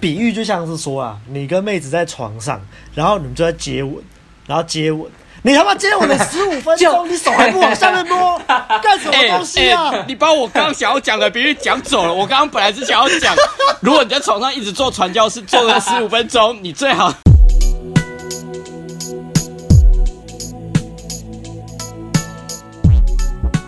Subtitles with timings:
[0.00, 2.58] 比喻就像是说啊，你跟妹子在床上，
[2.94, 3.96] 然后你们就在接吻，
[4.46, 5.10] 然后接吻。
[5.42, 8.38] 你他妈接吻了十五分钟，你手还不往下面摸，
[8.82, 9.90] 干什么东西啊？
[9.90, 12.12] 欸欸、你把我刚刚想要讲的比喻讲走了。
[12.12, 13.34] 我刚刚本来是想要讲，
[13.80, 17.12] 如果你在床上一直做传教士，做了十五分钟，你最好。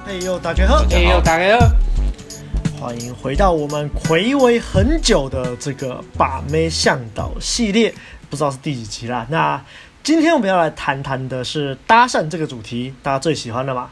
[0.07, 0.85] 哎呦，大家好！
[0.91, 1.82] 哎呦，大家好！
[2.83, 7.95] 欢迎回到我们睽违很久的这个把妹向导系列，
[8.29, 9.25] 不知道是第几集啦。
[9.31, 9.65] 那
[10.03, 13.89] 今天我们要来谈谈的是搭讪这个主题，大家最喜欢的嘛？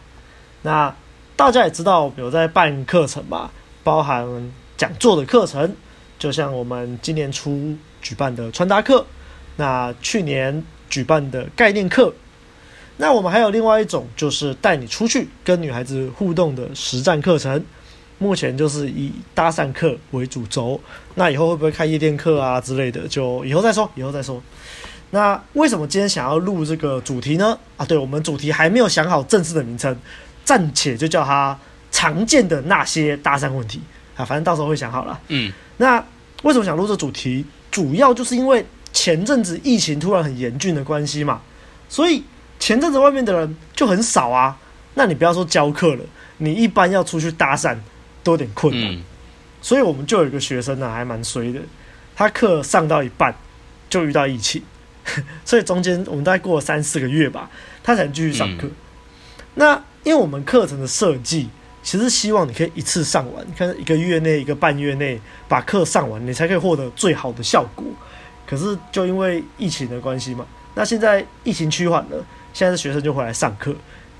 [0.62, 0.92] 那
[1.36, 3.52] 大家也知道有在办课程嘛，
[3.84, 5.76] 包含讲座的课程，
[6.18, 9.06] 就像我们今年初举办的穿搭课，
[9.54, 12.12] 那去年举办的概念课，
[12.96, 17.64] 那我们还有另外一种，就是带你出去跟女孩子互动的实战课程，
[18.20, 20.78] 目前就是以搭讪课为主轴，
[21.14, 24.40] 那以后会不会开夜店课啊之类的，就以后再说，以后再说。
[25.10, 27.58] 那为什么今天想要录这个主题呢？
[27.78, 29.96] 啊，对，我们主题还没有想好正式的名称，
[30.44, 31.58] 暂且就叫它
[31.90, 33.80] 常见的那些搭讪问题
[34.14, 35.18] 啊，反正到时候会想好了。
[35.28, 35.96] 嗯，那
[36.42, 37.44] 为什么想录这主题？
[37.70, 41.40] 主要就是因为前阵子疫情突然很严峻的关系嘛，
[41.88, 42.22] 所以
[42.58, 44.56] 前阵子外面的人就很少啊。
[44.94, 46.04] 那你不要说教课了，
[46.38, 47.76] 你一般要出去搭讪
[48.22, 48.92] 都有点困难。
[48.94, 49.02] 嗯，
[49.60, 51.60] 所以我们就有一个学生呢，还蛮衰的，
[52.14, 53.34] 他课上到一半
[53.88, 54.62] 就遇到疫情。
[55.44, 57.50] 所以中间我们大概过了三四个月吧，
[57.82, 58.66] 他才能继续上课。
[58.66, 58.72] 嗯、
[59.54, 61.48] 那因为我们课程的设计，
[61.82, 67.84] 其实希望你可以一次上完，看一个月内、一个半月内把课上完，你才可以获得最好的效果。
[68.46, 73.74] 可是就因为疫情的关系嘛，那现在疫情趋缓了，现在的学生就回来上课。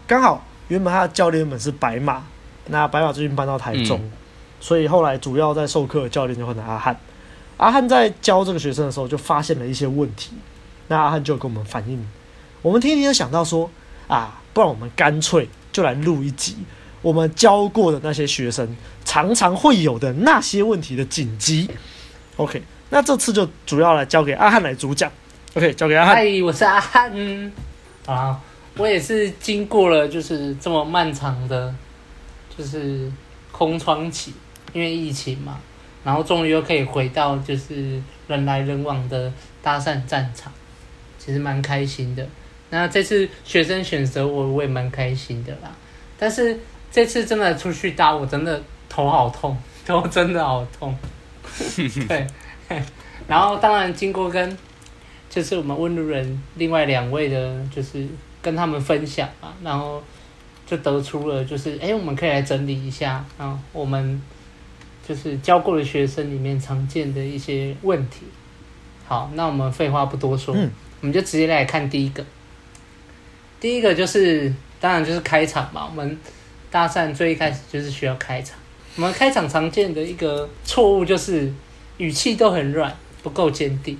[0.06, 2.24] 刚好原本他的教练们是白马，
[2.70, 4.12] 那白马最近搬到台中，嗯、
[4.60, 6.98] 所以后来主要在授课的教练就换成阿汉。
[7.56, 10.32] 阿汉在教这个学生的时候，就发现了一些问题。
[10.88, 12.04] 那阿汉就跟我们反映，
[12.62, 13.70] 我们天天都想到说
[14.08, 16.56] 啊，不然我们干脆就来录一集
[17.02, 21.68] 我们教过的那些学生常常会有的那些问题的紧急。
[22.36, 25.10] OK，那这次就主要来交给阿汉来主讲。
[25.54, 26.16] OK，交给阿汉。
[26.16, 27.52] 嗨，我是阿汉。
[28.06, 28.40] 啊，
[28.76, 31.72] 我也是经过了就是这么漫长的，
[32.56, 33.10] 就是
[33.50, 34.32] 空窗期，
[34.72, 35.58] 因为疫情嘛，
[36.04, 40.52] 然后终于又可以回到就是人来人往的搭讪战场。
[41.22, 42.26] 其实蛮开心的，
[42.70, 45.70] 那这次学生选择我，我也蛮开心的啦。
[46.18, 46.58] 但是
[46.90, 49.54] 这次真的出去搭，我真的头好痛，
[49.86, 50.96] 头真的好痛。
[52.08, 52.26] 对，
[53.28, 54.56] 然后当然经过跟
[55.28, 58.08] 就是我们温路人另外两位的，就是
[58.40, 60.02] 跟他们分享嘛，然后
[60.70, 64.22] 就得出了就是，哎，我们可以来整理一下啊，我们
[65.08, 68.20] 就是教过的学生里面常见的一些问题。
[69.04, 70.54] 好，那我们废话不多说。
[70.54, 70.70] 嗯
[71.02, 72.22] 我们就直接来看第一个，
[73.58, 75.86] 第一个就是当然就是开场嘛。
[75.86, 76.18] 我们
[76.70, 78.58] 搭讪最一开始就是需要开场。
[78.96, 81.50] 我们开场常见的一个错误就是
[81.96, 83.96] 语气都很软，不够坚定。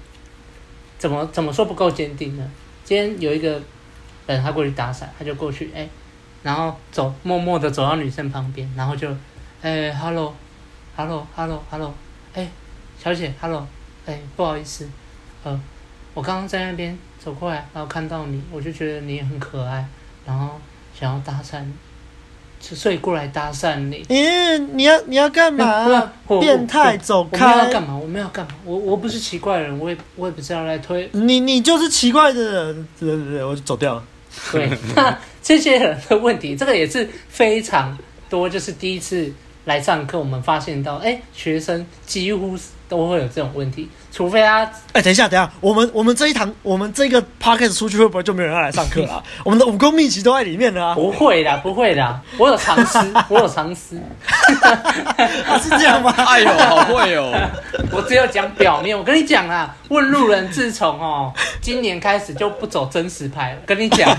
[0.99, 2.51] 怎么怎么说不够坚定呢？
[2.85, 3.59] 今天有一个
[4.27, 5.89] 人他过去搭讪，他就过去哎，
[6.43, 9.09] 然后走默默的走到女生旁边，然后就
[9.63, 11.95] 哎，hello，hello，hello，hello，
[12.35, 12.49] 哎，
[13.03, 13.67] 小姐，hello，
[14.07, 14.89] 哎，不好意思，
[15.45, 15.61] 呃。
[16.13, 19.87] 我刚刚在那边走过来，然后看到你，我就觉得你很可爱，
[20.27, 20.61] 然后
[20.93, 21.63] 想要搭讪，
[22.61, 24.03] 所以过来搭讪你。
[24.07, 26.11] 咦，你要你要干嘛？
[26.41, 27.47] 变态，走开！
[27.47, 27.97] 我没有要干嘛？
[27.97, 28.53] 我没有要干嘛？
[28.65, 31.09] 我我不是奇怪的人，我也我也不是要来推。
[31.13, 34.03] 你你就是奇怪的人，对对对，我就走掉了。
[34.51, 37.97] 对，那 这些人的问题，这个也是非常
[38.29, 39.33] 多，就是第一次
[39.65, 42.57] 来上课，我们发现到，哎，学生几乎
[42.89, 43.89] 都会有这种问题。
[44.13, 49.23] 除非他，哎、欸，等一下，等一下，我们我们这一堂，我们这个 podcast 出去会不会就没有人要来上课啊？
[49.45, 50.95] 我们的武功秘籍都在里面了啊！
[50.97, 53.97] 不会的，不会的，我有藏私，我有藏私，
[55.63, 56.13] 是这样吗？
[56.27, 57.33] 哎呦，好会哦！
[57.93, 64.11] 我只有讲表面，我跟你讲啊，问路人自从哦今年开始就不走真实牌了，跟你讲。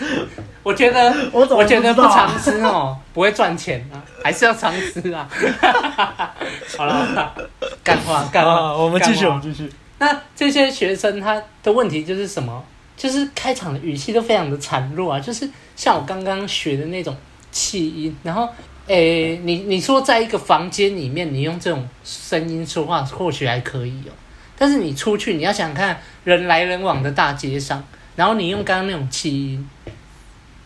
[0.62, 5.28] 我觉得，我，我觉得不常吃哦， 不会赚钱啊，还是要常吃啊。
[6.76, 7.34] 好了，
[7.82, 9.70] 干话，干话，我们继续，我们继续。
[9.98, 12.64] 那这些学生他的问题就是什么？
[12.96, 17.16] 就是开场的语气都非常的孱弱啊，就是像我刚刚学的那种
[17.50, 18.16] 气音。
[18.22, 18.48] 然后，
[18.86, 24.12] 诶、欸，你你说在一个房间里面，你用这种声音说话，或许还可以哦。
[24.56, 27.82] 但是你出去，你要想看人来人往的大街上。
[28.16, 29.70] 然后你用刚刚那种气音，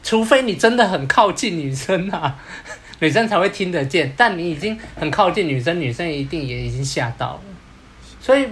[0.02, 2.38] 除非你真的很靠近女生啊，
[3.00, 4.12] 女生才会听得见。
[4.16, 7.40] 但你已经很靠近女生，女生一定也已经吓到了。
[8.20, 8.48] 所以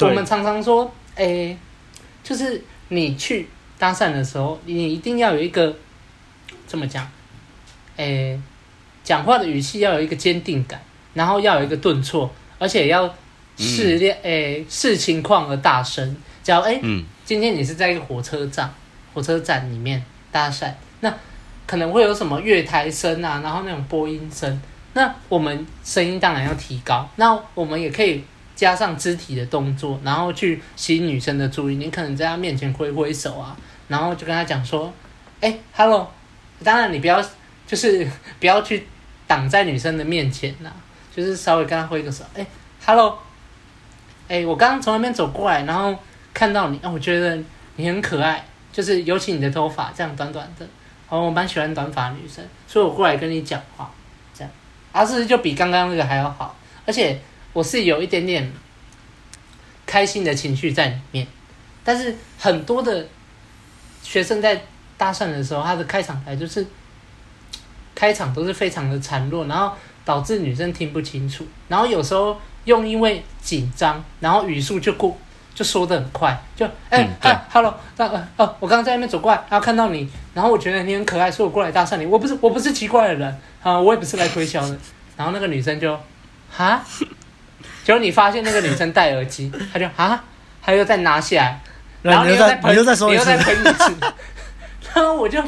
[0.00, 1.58] 我们常常说，哎、欸，
[2.22, 3.48] 就是你去
[3.78, 5.76] 搭讪的时候，你一定要有一个
[6.66, 7.04] 这么讲，
[7.96, 8.40] 哎、欸，
[9.04, 10.82] 讲话的语气要有一个坚定感，
[11.12, 12.28] 然后要有一个顿挫，
[12.58, 13.14] 而且要
[13.56, 16.16] 视量，哎、欸，视情况而大声。
[16.42, 18.70] 假如哎，欸嗯、今天你是在一个火车站，
[19.14, 21.12] 火车站里面搭讪，那
[21.66, 24.60] 可能会有什么月台声啊，然后那种播音声，
[24.92, 28.22] 那我们声音当然要提高，那我们也可以
[28.54, 31.76] 加上肢体的动作，然后去吸引女生的注意。
[31.76, 33.56] 你可能在她面前挥挥手啊，
[33.88, 34.92] 然后就跟她讲说
[35.40, 36.06] ：“哎、欸，hello。”
[36.62, 37.24] 当然你不要
[37.66, 38.06] 就是
[38.38, 38.86] 不要去
[39.26, 40.70] 挡在女生的面前呐，
[41.16, 42.46] 就是稍微跟她挥个手：“哎、欸
[42.84, 43.18] ，hello。”
[44.28, 45.98] 哎，我刚刚从那边走过来，然后。
[46.34, 47.38] 看到你，啊，我觉得
[47.76, 50.66] 你很可爱，就是尤其你的头发这样短短的，
[51.08, 53.88] 哦，我蛮喜欢短发女生，所以我过来跟你讲话，
[54.34, 54.50] 这样，
[54.90, 56.56] 啊，是不是就比刚刚那个还要好？
[56.84, 57.18] 而且
[57.52, 58.52] 我是有一点点
[59.86, 61.26] 开心的情绪在里面，
[61.84, 63.06] 但是很多的
[64.02, 64.60] 学生在
[64.98, 66.66] 搭讪的时候，他的开场白就是
[67.94, 69.72] 开场都是非常的孱弱，然后
[70.04, 75.16] 导致女生听不清楚，然后有时候又因为紧张，然后语速就过。
[75.54, 77.08] 就说的很快，就哎、
[77.52, 82.04] ，Hello，那呃哦，我刚刚在那边走过来，然后看到你，然后我觉得你很可爱，所以我过来搭讪你。
[82.04, 84.76] 我不是我不是奇怪的人啊，我也不是来推销的。
[85.16, 85.96] 然后那个女生就
[86.50, 86.82] 哈，
[87.84, 90.24] 结果你发现那个女生戴耳机，她就哈，
[90.60, 91.60] 她又再拿下来，
[92.02, 93.24] 然后你又再喷，你又再说一次，
[94.92, 95.40] 然后我就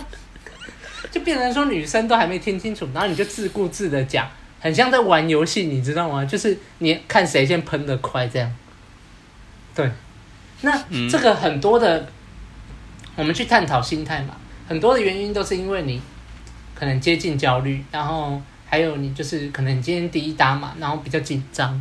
[1.10, 4.28] 就变成说女生都还没听清楚，然后你就自顾自的讲，
[4.60, 6.24] 很像在玩游戏，你知道吗？
[6.24, 8.54] 就是你看谁先喷的快这样。
[9.76, 9.92] 对，
[10.62, 10.72] 那
[11.10, 12.08] 这个很多的，嗯、
[13.16, 14.34] 我们去探讨心态嘛，
[14.66, 16.00] 很多的原因都是因为你
[16.74, 21.80] 可能接近焦虑，然后还有你就是可能你今天第一搭嘛，然后比较紧张，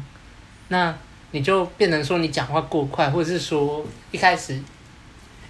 [0.68, 0.94] 那
[1.32, 4.62] 你就变成说你讲话过快，或者是说一开始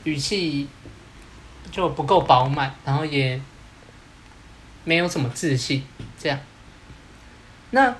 [0.03, 0.68] 语气
[1.71, 3.42] 就不够饱满，然后也
[4.83, 5.83] 没有什么自信，
[6.19, 6.39] 这样，
[7.71, 7.95] 那。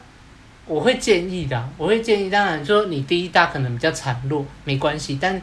[0.68, 5.40] 我会建议的，我会建议，当然说你第一搭可能比较孱弱，没关系，但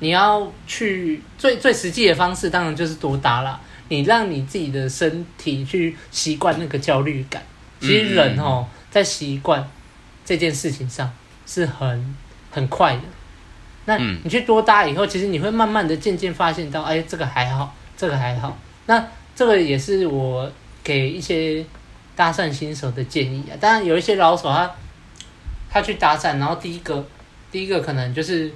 [0.00, 3.60] 你要去最最实际的方式，当然就是多搭啦。
[3.88, 7.40] 你让你自己的身体去习惯那个焦虑感。
[7.80, 9.64] 其实人哦，在习惯
[10.24, 11.08] 这件事情上
[11.46, 12.16] 是很
[12.50, 13.02] 很快的。
[13.84, 18.58] 那你去多搭以后，其实你会慢慢的渐渐发现到，哎，这个还好，这个还好。
[18.86, 19.06] 那
[19.36, 20.50] 这个也是我
[20.82, 21.64] 给一些。
[22.16, 24.70] 搭讪新手的建议啊，当然有一些老手他
[25.70, 27.04] 他去搭讪，然后第一个
[27.50, 28.52] 第一个可能就是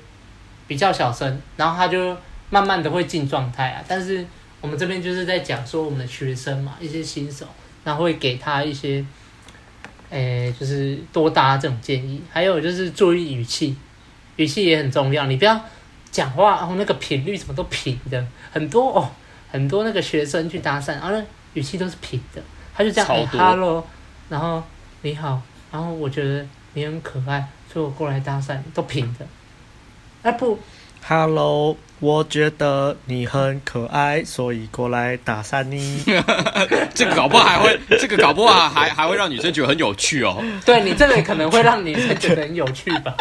[0.67, 2.17] 比较小声，然后他就
[2.51, 3.85] 慢慢的会进状态啊。
[3.89, 4.25] 但是
[4.61, 7.47] 我们这边就是在讲说我们的学生嘛，一些新手，
[7.83, 9.05] 然后会给他一些，
[10.11, 12.23] 诶、就是多搭这种建议。
[12.31, 13.77] 还有就是注意语气，
[14.37, 15.61] 语气也很重要，你不要
[16.11, 19.11] 讲话然后那个频率什么都平的，很多哦，
[19.51, 21.21] 很多那个学生去搭讪，然后
[21.55, 22.41] 语气都是平的。
[22.79, 23.85] 他就这样，哎，Hello，
[24.29, 24.63] 然后
[25.03, 25.43] 你好，
[25.73, 29.27] 然后我觉得你很可爱，所以我过来搭讪，都平的。
[30.23, 30.57] 哎不
[31.05, 36.05] ，Hello，我觉得你很可爱，所以过来搭讪你。
[36.95, 40.41] 这个搞不好还会，这个搞不好还还会让女生觉得很有趣哦。
[40.65, 43.13] 对，你这个可能会让女生觉得很有趣吧。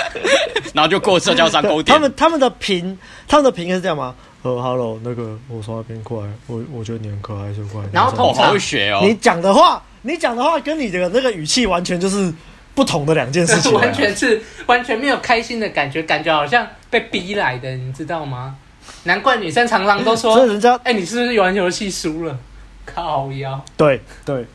[0.72, 1.94] 然后就过社交上勾点。
[1.94, 2.96] 他们他们的平，
[3.28, 4.14] 他们的评是这样吗？
[4.46, 7.88] 呃，Hello，那个我从那边过来，我我觉得你很可爱，就过来。
[7.92, 12.32] 然后通常学哦，你讲的话，你讲的话跟你的那个语气完全就是
[12.72, 18.54] 不同的两件事情， 完全是完全没有开心的感觉，感觉好像被逼来的，你知道吗？
[19.02, 22.38] 难怪女生常常都说，所以人家哎、欸，你是不是玩游戏输了？
[22.84, 23.60] 靠腰。
[23.76, 24.46] 对对，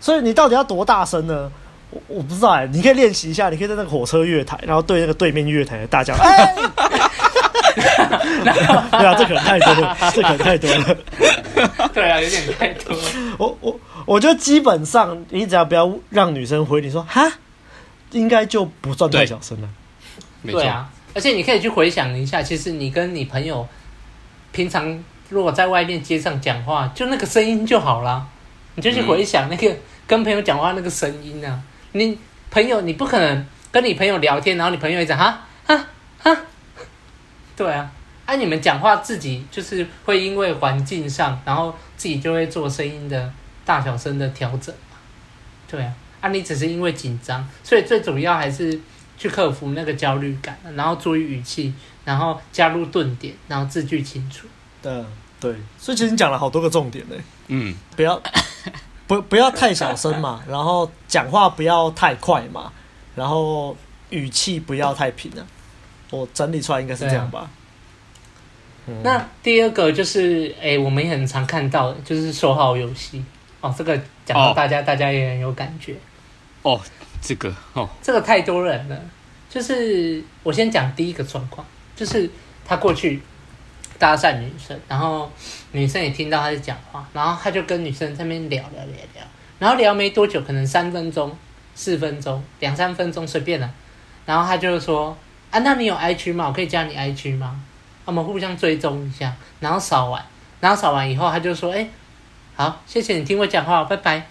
[0.00, 1.50] 所以你到底要多大声呢？
[1.90, 6.14] 我我不知道哎、欸，你可以练习一下，你可以在那个火车月台，然后对那个对面月台的大家。
[6.14, 6.54] 欸
[8.08, 10.96] 对啊，这可能太多了，这可能太多了。
[11.94, 13.02] 对啊，有点太多了。
[13.38, 17.30] 我我我觉得基本上，你只要不要让女生回你说哈，
[18.12, 19.68] 应该就不算太小声了。
[20.44, 23.66] 对啊，而且你可以去回想一下，其实你跟你朋友
[24.52, 28.26] 平常如果在外面街上讲话，就那个声音就好了。
[28.74, 31.60] 你就去回想那个跟朋友讲话那个声音啊。
[31.92, 32.16] 你
[32.50, 35.86] 朋友，你不可能跟你朋友聊天，然后你朋友一直哈哈
[36.22, 36.36] 哈。
[37.56, 37.90] 对啊，
[38.28, 43.32] 哎、啊，你们讲话自己就是会因为环境上，然后自己就会做声音的
[43.64, 44.74] 大小声的调整。
[45.66, 48.78] 对啊，啊，你只是因为紧张，所以最主要还是
[49.16, 51.72] 去克服那个焦虑感，然后注意语气，
[52.04, 54.46] 然后加入顿点，然后字句清楚。
[54.82, 55.02] 对
[55.40, 57.16] 对，所以其实你讲了好多个重点呢。
[57.46, 58.22] 嗯，不要
[59.08, 62.70] 不不要太小声嘛， 然后讲话不要太快嘛，
[63.16, 63.74] 然后
[64.10, 65.40] 语气不要太平啊。
[66.10, 67.48] 我整理出来应该是这样吧。
[68.88, 73.22] 嗯、那第二个就是，哎、欸，我们也很常看到的，就是收号游戏。
[73.60, 75.94] 哦，这个讲到大家，哦、大家也很有感觉。
[76.62, 76.80] 哦，
[77.20, 79.00] 这个哦，这个太多人了。
[79.50, 81.66] 就是我先讲第一个状况，
[81.96, 82.30] 就是
[82.64, 83.20] 他过去
[83.98, 85.30] 搭讪女生，然后
[85.72, 89.24] 女生也听到他在讲话，然后他就跟女生在那边聊聊聊聊，
[89.58, 91.36] 然后聊没多久，可能三分钟、
[91.74, 93.70] 四分钟、两三分钟随便了，
[94.26, 95.16] 然后他就说
[95.50, 96.46] ：“啊，那你有 IG 吗？
[96.48, 97.60] 我可以加你 IG 吗？
[98.08, 100.24] 我们互相追踪一下。”然后扫完，
[100.60, 101.86] 然后扫完以后，他就说：“哎，
[102.56, 104.26] 好，谢谢你听我讲话，拜拜。”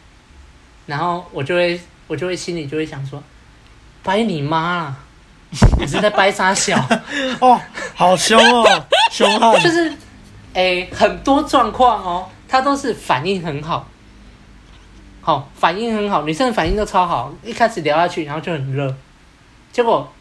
[0.88, 3.22] 然后我就会，我就会心里就会想说
[4.02, 4.98] ：“拜你妈啊！”
[5.78, 6.76] 你是在掰啥小
[7.40, 7.62] 哦，
[7.94, 9.62] 好凶哦，凶悍。
[9.62, 9.90] 就是，
[10.56, 13.88] 哎、欸，很多状况哦，他都是反应很好，
[15.22, 17.32] 好、哦，反应很好，女生的反应都超好。
[17.44, 18.94] 一开始聊下去，然后就很热，
[19.72, 20.12] 结果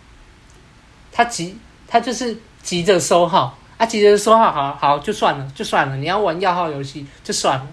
[1.11, 1.59] 他急，
[1.89, 5.97] 他就是急着收号，啊，急着收号，好好就算了，就算了。
[5.99, 7.67] 你要玩要号游戏就算了，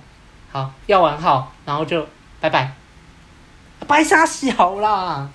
[0.52, 2.08] 好，要玩号，然后就
[2.40, 2.76] 拜拜，
[3.88, 5.28] 白沙小啦，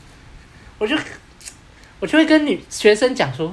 [0.78, 0.96] 我就。
[2.00, 3.52] 我就会跟女学生讲说，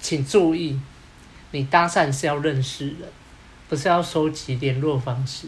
[0.00, 0.80] 请注意，
[1.52, 3.08] 你搭讪是要认识人，
[3.68, 5.46] 不是要收集联络方式。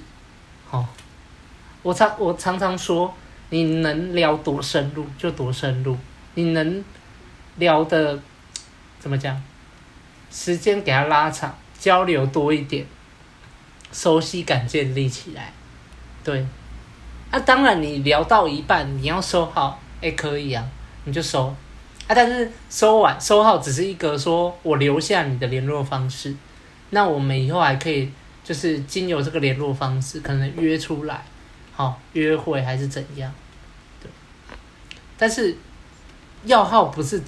[0.70, 0.86] 好、哦，
[1.82, 3.12] 我常我常常说，
[3.50, 5.96] 你能聊多深入就多深入，
[6.34, 6.84] 你能
[7.56, 8.20] 聊的
[8.98, 9.42] 怎么讲？
[10.30, 12.86] 时间给他拉长，交流多一点，
[13.92, 15.52] 熟悉感建立起来。
[16.22, 16.46] 对，
[17.30, 20.64] 那、当然你聊到一半，你要收号，哎，可以啊，
[21.04, 21.54] 你就收。
[22.06, 22.14] 啊！
[22.14, 26.34] 但是收完收号只是一个说，我留下你的联络方式，
[26.90, 28.10] 那我们以后还可以
[28.42, 31.22] 就是经由这个联络方式，可能约出来，
[31.74, 33.30] 好、约会还是怎样？
[34.02, 34.10] 对。
[35.18, 35.56] 但是
[36.44, 37.22] 要号不是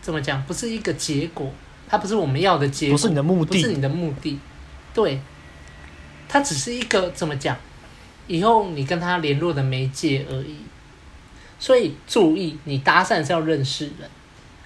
[0.00, 1.52] 怎么讲，不是一个结果，
[1.88, 4.38] 它不是我们要的结果，不是你的目的，不是你的目的，
[4.94, 5.20] 对。
[6.32, 7.56] 它只是一个怎么讲，
[8.28, 10.58] 以后你跟他联络的媒介而已。
[11.58, 14.08] 所以注意，你搭讪是要认识人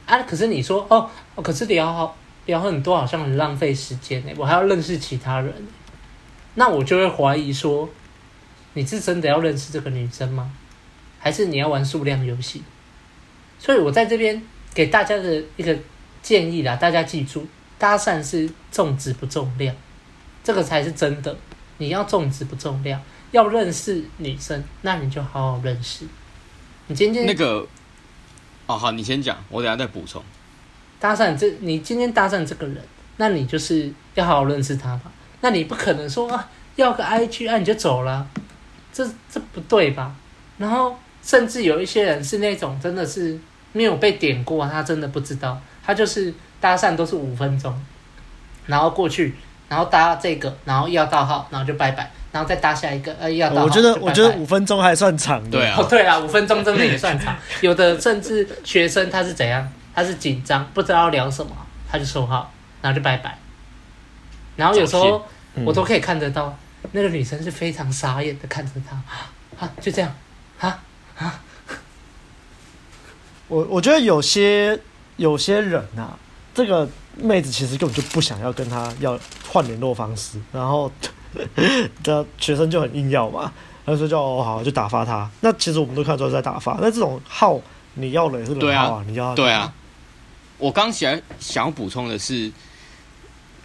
[0.05, 0.23] 啊。
[0.25, 1.11] 可是你说哦，
[1.43, 2.14] 可是聊好
[2.45, 4.33] 聊很多，好像很浪费时间呢。
[4.37, 5.55] 我还要认识其他人，
[6.57, 7.88] 那我就会怀疑说，
[8.75, 10.53] 你是真的要认识这个女生吗？
[11.19, 12.62] 还是你要玩数量游戏？
[13.59, 14.43] 所以我在这边
[14.75, 15.75] 给大家的一个
[16.21, 17.47] 建议啦，大家记住，
[17.78, 19.75] 搭讪是重质不重量，
[20.43, 21.35] 这个才是真的。
[21.78, 23.00] 你要重质不重量，
[23.31, 26.04] 要认识女生，那你就好好认识。
[26.88, 27.66] 你今天那个
[28.66, 30.23] 哦，好，你先讲，我等下再补充。
[30.99, 32.83] 搭讪这，你今天搭讪这个人，
[33.16, 35.12] 那你就是要好好认识他吧。
[35.40, 38.26] 那你不可能说啊，要个 IG 啊你就走了，
[38.93, 40.14] 这这不对吧？
[40.59, 43.38] 然后甚至有一些人是那种真的是
[43.75, 47.78] 没有被点过，他真的不知道，他就是搭讪都是五分钟，
[48.64, 49.35] 然后过去，
[49.69, 52.11] 然后搭这个，然后要到号，然后就拜拜。
[52.33, 53.62] 然后再搭下一个，呃，要到。
[53.62, 55.50] 我觉得，我觉得五分钟还算长的。
[55.50, 57.33] 对啊，哦，对啊，五分钟真的也算长。
[57.61, 59.73] 有的甚至学生他是怎样？
[59.95, 61.52] 他是紧张，不知道聊什么，
[61.88, 62.50] 他就收号，
[62.83, 63.38] 然后就拜拜。
[64.57, 65.25] 然后有时候
[65.64, 66.59] 我都可以看得到，
[66.90, 70.12] 那个女生是非常傻眼的看着他，啊，就这样，
[70.59, 70.83] 啊
[71.16, 71.40] 啊。
[73.48, 74.78] 我我觉得有些
[75.16, 76.18] 有些人啊，
[76.54, 80.90] 这个妹子其实根本就不想要跟他要换联络方式，然后。
[82.00, 83.52] 这学生就很硬要嘛，
[83.84, 85.28] 他说叫哦好就打发他。
[85.40, 86.78] 那其实我们都看出来在打发。
[86.80, 87.60] 那这种号
[87.94, 89.74] 你要了也是冷号啊，你要对啊。
[90.58, 92.52] 我刚想想要补充的是，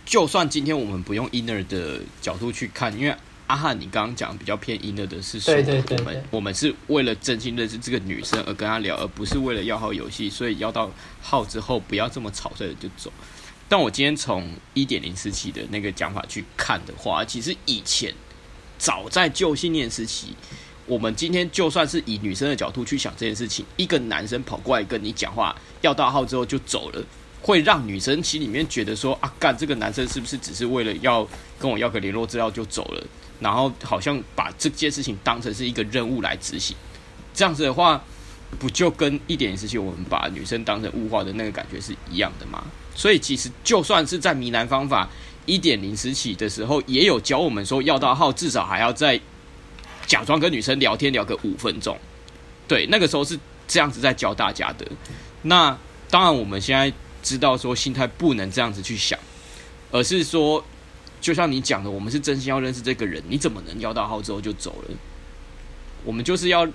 [0.04, 3.16] 就算今天我们不用 inner 的角度去看，因为
[3.50, 5.54] 阿汉你刚刚讲比较偏 inner 的是说，
[5.98, 10.90] 我们我们是为了真心认识这个女生而跟她聊，而不是为了要号游戏，所以要到
[11.20, 13.12] 号之后不要这么草率的就走。
[13.68, 18.14] 但我今天从一点零时期的那个讲法去看的话，其实以前
[18.78, 20.36] 早在旧信念时期，
[20.86, 27.04] 我们今天就算是以女生的角度去想这件事情，一个男生跑过来跟你讲话，要到号之后就走了，
[27.42, 31.28] 会让女生心里面觉得说啊，干这个男生是不是只是为了要
[31.58, 33.08] 跟我要个联络资料就走了，
[33.40, 36.76] 然后好像把这件事情当成是一个任务来执行，
[37.34, 38.02] 这样子的话，
[38.60, 42.64] 不就跟一点零时期我们把女生当成物化的那个感觉是一样的吗？
[42.96, 45.08] 所以其实就算是在谜男方法
[45.46, 49.20] 一点零时起的时候，也有教我们说要到号至少还要再
[50.06, 51.98] 假装跟女生聊天聊个五分钟。
[52.68, 54.86] 对，那个时候是这样子在教大家的。
[55.44, 55.76] 那
[56.10, 56.92] 当然我们现在
[57.24, 59.18] 知道说心态不能这样子去想，
[59.92, 60.64] 而是说
[61.22, 64.96] 就像你讲的，我们是真心要认识这个人，你怎么能要到号之后就走了？
[66.06, 66.68] 我们就是要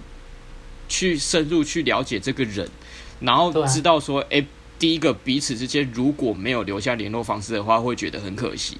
[0.86, 2.68] 去深入去了解这个人。
[3.20, 4.46] 然后知道说，哎、欸，
[4.78, 8.76] 第一个彼此之间如果没有留下联络方式的话，会觉得很可惜。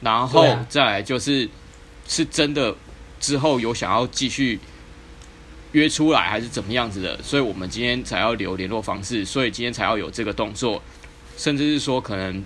[0.00, 1.48] 然后再来就是，
[2.06, 2.74] 是真的
[3.18, 4.60] 之后有想要继续
[5.72, 10.80] 约出来，还是怎么样子的，所以我们今天才要留联络方式，所以今天才要有这个动作，
[11.36, 12.44] 甚至是说可能。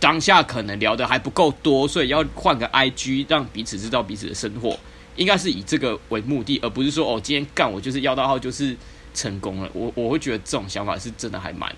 [0.00, 4.78] 当下可能聊的还不够多，所以要换个 IG，让彼此知道彼此的生活，
[5.16, 8.76] 应该是以这个为目的，而不是说哦，今天干我就是要到号就是
[9.12, 9.68] 成功了。
[9.72, 11.74] 我我会觉得这种想法是真的还蛮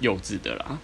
[0.00, 0.78] 幼稚的啦。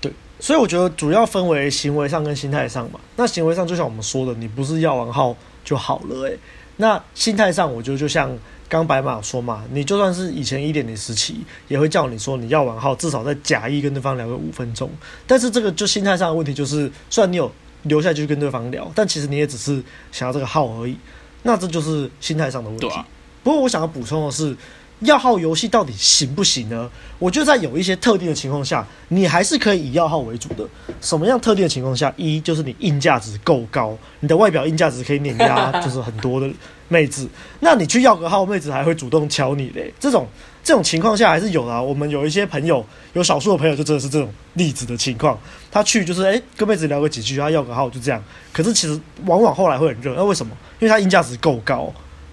[0.00, 3.00] 对，所以我觉得主要分为行为上跟心态上嘛。
[3.16, 6.38] 那行为上就像我们说的，你不是要完号就好了诶。
[6.76, 8.38] 那心态上，我觉得就像。
[8.70, 14.88] 刚白马说嘛，你就算是以前一点零时期，也会叫你说你要完号，至少在假意跟对方聊个五分钟。
[15.26, 20.96] 但是这个就心态上的问题，就是虽然你有留下去跟对方聊，但其实你也只是想要这个号而已。
[21.42, 22.88] 那这就是心态上的问题。
[22.88, 23.06] 啊、
[23.42, 24.56] 不过我想要补充的是。
[25.00, 26.90] 要号游戏到底行不行呢？
[27.18, 30.66] 我觉得在有一些特定的情况下，你还是可以以要号为主的。
[31.00, 32.12] 什么样特定的情况下？
[32.16, 36.48] 一就是你硬价值够高，你的外表硬价值可以碾压， 就是很多的
[36.88, 37.28] 妹子。
[37.60, 39.92] 那你去要个号，妹子还会主动敲你嘞。
[39.98, 40.26] 这种
[40.62, 41.80] 这种情况下还是有的啊。
[41.80, 45.38] 我们有一些朋友，有少数的朋友就真的是这种例子的情况。
[45.70, 48.22] 他去就是诶、欸，跟妹子聊个几句，他要个号就这样。
[48.52, 50.54] 可是其实往往后来会很热，那为什么？
[50.78, 51.90] 因为他硬价值够高。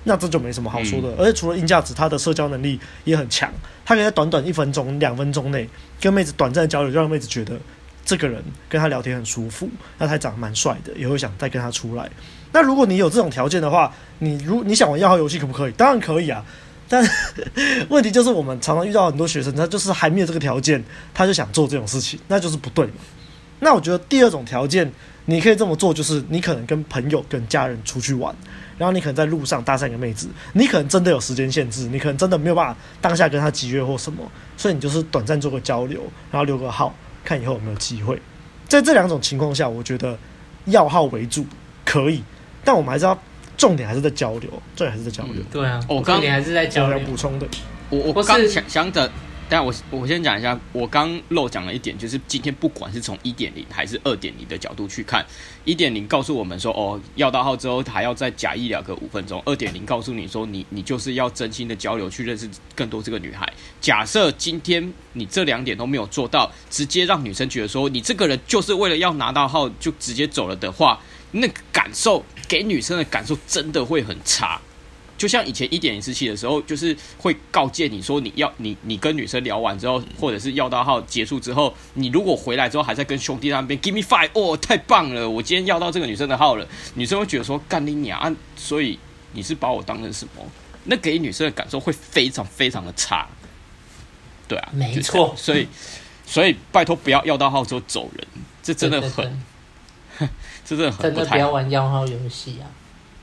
[0.07, 3.53] 那这就没什么好说的，而且除了硬价值，他的社交能力也很强。
[3.85, 5.69] 他可以在短短一分钟、两分钟内
[6.01, 7.57] 跟妹子短暂交流，就让妹子觉得
[8.03, 12.09] 这个人跟他聊天很舒服，那他长得蛮帅的，也会想再跟他出来。
[12.51, 15.71] 那如果你有这种条件的话，你如你想玩要号游戏可不可以？
[15.73, 16.43] 当然可以啊，
[16.89, 17.05] 但
[17.89, 20.83] 问题就是我们常常遇到很多学生，他就是还没有这个条件，
[21.13, 22.93] 他就想做这种事情，那就是不对嘛。
[23.59, 24.91] 那我觉得第二种条件
[25.25, 28.35] 你可以这么做，就是你可能跟朋友、跟家人出去玩。
[28.77, 34.23] 然后你可能在路上搭讪一个妹子，你可能真的有时间限制，你可能真的没有办法当下跟她集约或什么，
[34.55, 36.93] 所以你就是短暂做个交流，然后留个号，
[37.23, 38.21] 看以后有没有机会。
[38.67, 40.17] 在这两种情况下，我觉得
[40.65, 41.45] 要号为主
[41.85, 42.23] 可以，
[42.63, 43.17] 但我们还是要
[43.57, 45.35] 重点还是在交流，重点还是在交流。
[45.37, 46.99] 嗯、对啊，我刚点还是在交流。
[46.99, 47.47] 补充的，
[47.89, 49.11] 我我刚想想的。
[49.49, 55.25] 但我我先讲一下，我刚漏讲了一点，就是今天不管是从一点零还是二点零的角度去看，
[55.63, 63.51] 一点零告诉我们说，哦，要到号之后还要再假意聊个五分钟；二点零告诉你说你，你就是要真心的交流，去认识更多这个女孩。
[63.79, 70.99] 假设今天你这两点都没有做到，直接让女生觉得说你这个人就是为了要拿到号就直接走了的话，
[71.31, 74.59] 那个感受给女生的感受真的会很差。
[75.17, 88.97] 就像以前一点零时期的时候，就是会告诫你说，你要你你跟女生聊完之后，或者是要到号结束之后，你如果回来之后还在跟兄弟那边 give me five，哦，太棒了，我今天要到这个女生的号了，女生会觉得说干你娘啊，所以
[89.33, 90.43] 你是把我当成什么？
[90.85, 93.27] 那给女生的感受会非常非常的差。
[94.47, 95.67] 对啊，没错，所以
[96.25, 98.27] 所以拜托不要要到号之后走人，
[98.63, 99.43] 这真的很，
[100.63, 102.71] 这真的很真的不要玩要号游戏啊，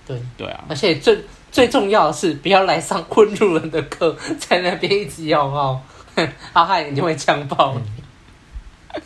[0.07, 0.21] 对。
[0.37, 1.19] 对啊，而且最。
[1.55, 5.81] 最重要的是，不要来上混路人的课，在那边一直要号，
[6.53, 7.77] 阿汉你就会呛爆。
[7.77, 9.01] 你，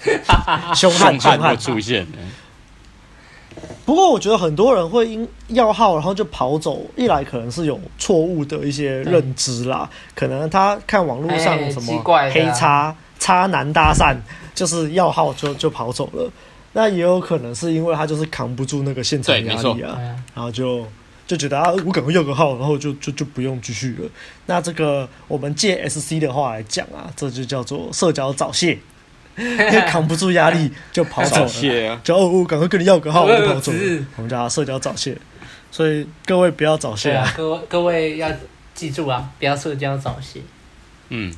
[0.74, 1.58] 凶悍凶悍。
[1.58, 2.06] 出现。
[3.84, 14.16] 不过我觉得很多人会因要号然后就跑走，一来可能是有错误的一些认知啦，可能他看网络上什么黑叉叉男搭讪，
[14.54, 16.32] 就是要号就就跑走了。
[16.72, 19.98] 那也有可能是因为他就是扛不住那个现场压力啊，
[20.34, 20.86] 然后就。
[21.28, 24.08] 就觉得啊，我赶快要个号，然后就就就不用继续了。
[24.46, 28.78] 那这个我们借 SC 的话来讲啊，这就叫做社交早泄，
[29.36, 33.78] 因为扛不住压力就跑走了，啊、就哦，我赶快跟你要个号，我就跑走了。
[34.16, 35.18] 我们叫社交早泄，
[35.70, 38.32] 所以各位不要早泄啊，各位各位要
[38.74, 40.40] 记住啊，不要社交早泄。
[41.10, 41.30] 嗯，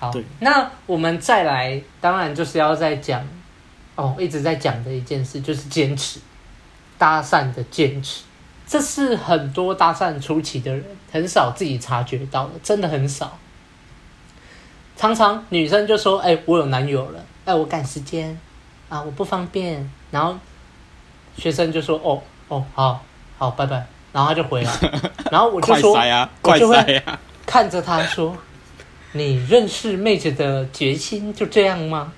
[0.00, 3.24] 好，那我们再来，当然就是要再讲
[3.98, 6.20] 哦，一直在讲的一件事就是坚持
[6.96, 8.22] 搭讪的坚持。
[8.64, 13.36] 这是很多搭讪初期的人很少自己察觉到的，真的很少。
[14.96, 18.38] 常常女生就说：“哎、欸，我有男友了，哎、欸，我赶时间
[18.88, 20.38] 啊，我不方便。”然后
[21.36, 23.02] 学生就说：“哦，哦，好，
[23.36, 24.72] 好，拜拜。”然后他就回来，
[25.32, 25.92] 然后我就说
[26.42, 27.02] ：“我就会
[27.44, 28.36] 看着他说，
[29.10, 32.12] 你认识妹子的决心就这样吗？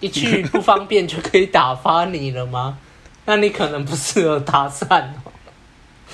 [0.00, 2.78] 一去不方便就可以打发你了吗？
[3.26, 5.32] 那你可能不适合搭讪哦。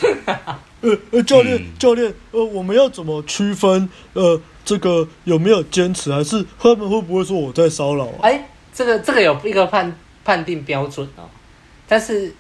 [0.85, 8.18] ”呃呃，教练教练，呃，我们要怎么区分呃这个有没有坚持，还是他们会不会说我在骚扰啊？
[8.20, 11.25] 哎，这个这个有一个判判定标准哦，
[11.88, 12.35] 但是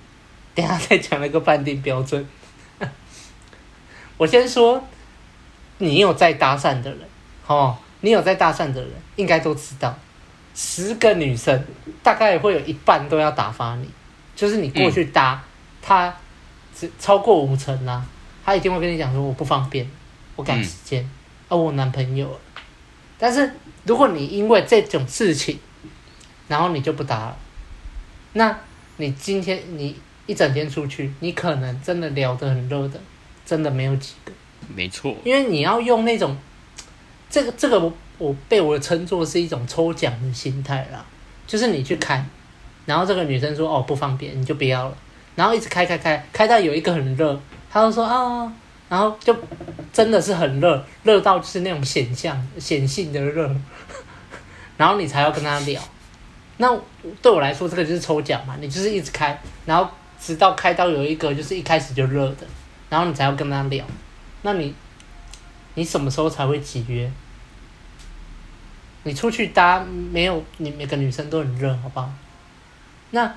[0.54, 2.26] 等下再讲那个判定标准。
[4.18, 4.84] 我先说，
[5.78, 7.00] 你有在搭讪的人，
[7.46, 9.96] 哦，你有在搭讪的人应该都知道，
[10.54, 11.64] 十个女生
[12.02, 13.90] 大概会有一半都要打发你，
[14.36, 15.42] 就是你过去搭，
[15.82, 16.14] 她、嗯、
[16.74, 18.04] 只超过五成啦，
[18.44, 19.88] 他一定会跟你讲说我不方便，
[20.36, 21.08] 我赶时间，
[21.48, 22.38] 啊、我男朋友。
[23.18, 23.52] 但是
[23.84, 25.58] 如果你因为这种事情，
[26.46, 27.36] 然后你就不搭了，
[28.34, 28.58] 那
[28.98, 33.00] 你今天你一整天出去，你可能真的聊得很热的，
[33.46, 34.32] 真的没有几个。
[34.74, 36.36] 没错，因为你要用那种，
[37.30, 41.04] 这个这个我被我称作是一种抽奖的心态啦，
[41.46, 42.24] 就是你去开，
[42.86, 44.96] 然后这个女生说哦不方便，你就不要了，
[45.34, 48.52] 然后一直开开开开到有一个很热，她就说啊、哦，
[48.88, 49.36] 然后就
[49.92, 53.54] 真的是很热，热到就是那种显象显性的热，
[54.76, 55.82] 然后你才要跟他聊，
[56.58, 56.70] 那
[57.20, 62.46] 对我来说这个就是抽奖嘛，你就是一直开，然后直到开到有一个就是一开始就热的，
[62.88, 63.84] 然后你才要跟他聊。
[64.42, 64.74] 那你，
[65.74, 67.10] 你什么时候才会解约？
[69.04, 70.42] 你出去搭没有？
[70.56, 72.10] 你每个女生都很热，好不好？
[73.10, 73.32] 那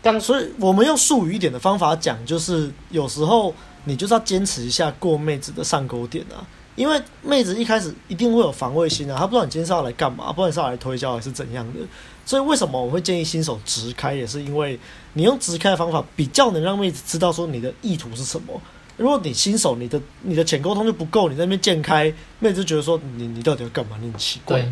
[0.00, 11.80] 刚所以我们用术语一点的方法讲，就是有时候你就是要坚持一下过妹子的上钩点啊，因为妹子一开始一定会有防卫心啊，她不知道你今天是要来干嘛，不知道你是要来推销还是怎样的。
[12.24, 14.78] 所以为什么我会建议新手直开，也是因为
[15.14, 18.60] 你用直开的方法比较能让妹子知道说你的意图是什么。
[18.98, 23.96] 如果你新手，你的你的浅沟通就不够，你在那边渐开，妹子就觉得说你你到底要干嘛？
[24.00, 24.62] 你很奇怪。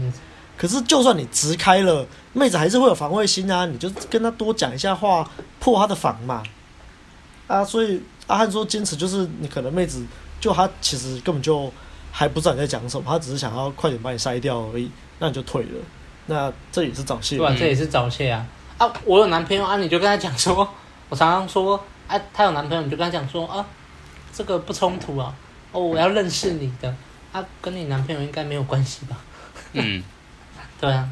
[0.58, 3.64] 可是就算你直开了，妹子还是会有防卫心啊。
[3.66, 6.42] 你就跟她多讲一下话，破她的防嘛。
[7.46, 10.04] 啊，所以阿汉说坚持就是你可能妹子
[10.40, 11.70] 就她其实根本就
[12.10, 15.68] 还不知道你在讲什么，她只是想要快点把你筛掉而已，那你就退了。
[16.26, 17.36] 那这也是早泄。
[17.36, 18.44] 对啊，这也是早泄啊。
[18.78, 20.68] 啊，我有男朋友啊，你就跟他讲说，
[21.10, 23.64] 我常常说，啊，他有男朋友，你就跟他讲说啊。
[24.36, 25.34] 这个不冲突啊！
[25.72, 26.94] 哦，我要认识你的，
[27.32, 29.16] 啊，跟你男朋友应该没有关系吧？
[29.72, 30.02] 嗯，
[30.78, 31.08] 对啊，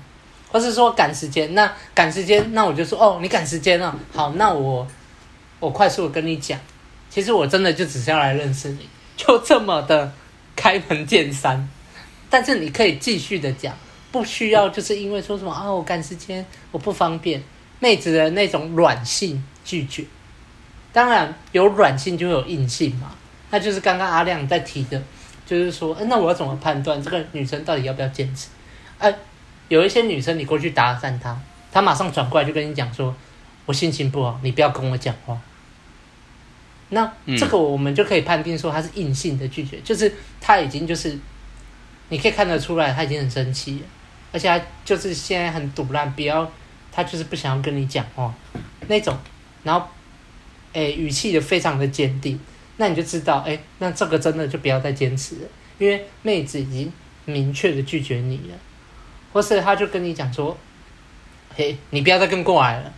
[0.52, 4.86] 或是说赶时间，那赶时间，那我就说哦，你赶时间啊，好，那我
[5.58, 6.60] 我快速的跟你讲，
[7.08, 10.12] 其实我真的就只是要来认识你，就这么的
[10.54, 11.66] 开门见山。
[12.28, 13.74] 但是你可以继续的讲，
[14.12, 17.42] 不需要就是因为说什么啊，我赶时间，我不方便，
[17.80, 20.04] 妹子的那种软性拒绝。
[20.92, 23.13] 当然有软性就会有硬性嘛，
[23.54, 25.00] 那就是刚刚阿亮在提的，
[25.46, 28.48] 就是说，欸、那我要怎么判断这个女生到底要不要坚持？
[28.98, 29.16] 哎、欸，
[29.68, 31.40] 有一些女生你过去搭讪她，
[31.70, 33.14] 她马上转过来就跟你讲说，
[33.64, 35.40] 我心情不好，你不要跟我讲话。
[36.88, 41.16] 那这个我们就可以判定说她是硬性的拒绝，就是她已经就是，
[42.08, 43.86] 你可以看得出来她已经很生气了，
[44.32, 46.50] 而且她就是现在很赌烂，不要，
[46.90, 48.34] 她就是不想要跟你讲话
[48.88, 49.16] 那种，
[49.62, 49.86] 然后。
[50.72, 52.36] 诶，语气的非常的坚定，
[52.76, 56.92] 那你就知道，诶，那这个真的就不要再坚持了，因为妹子已经
[57.24, 58.54] 明确的拒绝你了，
[59.32, 60.56] 或是他就跟你讲说，
[61.54, 62.92] 嘿，你不要再跟过来了，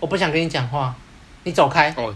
[0.00, 0.94] 我不想跟你讲话，
[1.44, 1.92] 你走开。
[1.96, 2.14] 哦，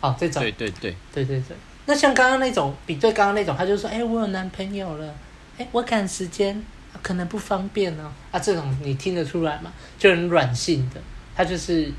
[0.00, 0.42] 哦，这种。
[0.42, 1.56] 对对对对对对。
[1.86, 5.14] 那像刚刚那种，比对刚刚那种，他就说，诶，我有男朋友了，
[5.58, 6.62] 诶，我赶时间，
[7.02, 8.12] 可能不方便哦。
[8.32, 9.72] 啊，这种你听得出来吗？
[9.98, 11.00] 就很软性的，
[11.34, 11.92] 他就是。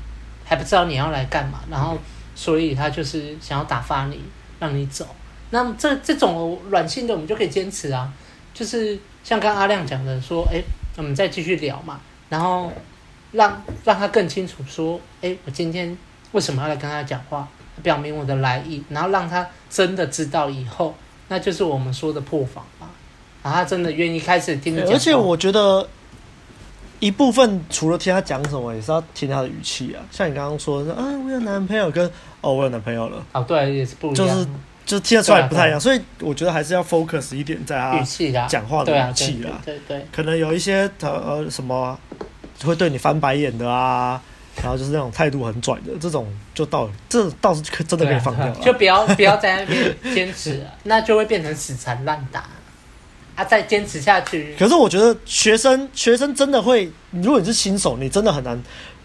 [0.50, 1.98] 还不知道你要来干嘛，然后
[2.38, 4.20] 所以他就是想要打发你，
[4.60, 5.04] 让你走。
[5.50, 8.08] 那么这这种软性的我们就可以坚持啊，
[8.54, 10.62] 就是像刚阿亮讲的说，哎，
[10.96, 12.72] 我们再继续聊嘛，然后
[13.32, 15.98] 让让他更清楚说，哎，我今天
[16.30, 17.48] 为什么要来跟他讲话，
[17.82, 20.94] 表明我的来意，然后让他真的知道以后，
[21.26, 22.88] 那就是我们说的破防吧。
[23.42, 24.92] 然后他真的愿意开始听你讲。
[24.92, 25.88] 而且我觉得。
[27.00, 30.02] 一部分除了听他讲什么，也是要听他的语气啊。
[30.10, 33.24] 像你刚刚说的，啊，我有男朋友跟，跟哦，我有男朋友了。
[33.32, 34.14] 啊，对，也是不一样。
[34.14, 34.46] 就是，
[34.84, 35.78] 就是听得出来不太一样。
[35.78, 39.60] 所以我觉得还是要 focus 一点在他语气啦，讲话的语气啦。
[39.64, 41.98] 对对，可能有一些呃呃什么
[42.64, 44.20] 会对你翻白眼的啊，
[44.56, 48.54] 然后就是那种态度很拽的这种，就到这倒是可真的可以放掉了。
[48.56, 52.44] 就不要不要在那边坚持， 那就会变成死缠烂打。
[53.38, 54.52] 他、啊、再坚持下去。
[54.58, 58.60] 可是我觉得学生学生真的会，如果你是新手，你真的很难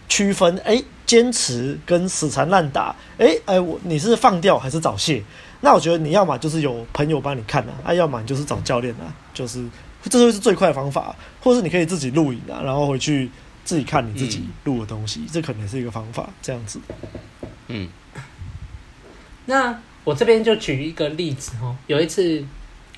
[0.08, 5.22] 区分，哎、欸，坚持跟死缠烂打，哎、欸、哎，我、欸、你是放掉还是早泄？
[5.60, 9.64] 那我觉得你要么就是有朋友帮你看啊，啊，要么你就是找教练啊，就是
[10.02, 13.30] 这就是最快的方法，或是你可以自己录影啊，然后回去
[13.64, 16.80] 自己看你自己录的东西，嗯、这可能是一个方法，这样子。
[17.68, 17.88] 嗯，
[19.46, 22.44] 那我这边就举一个例子哦，有一次。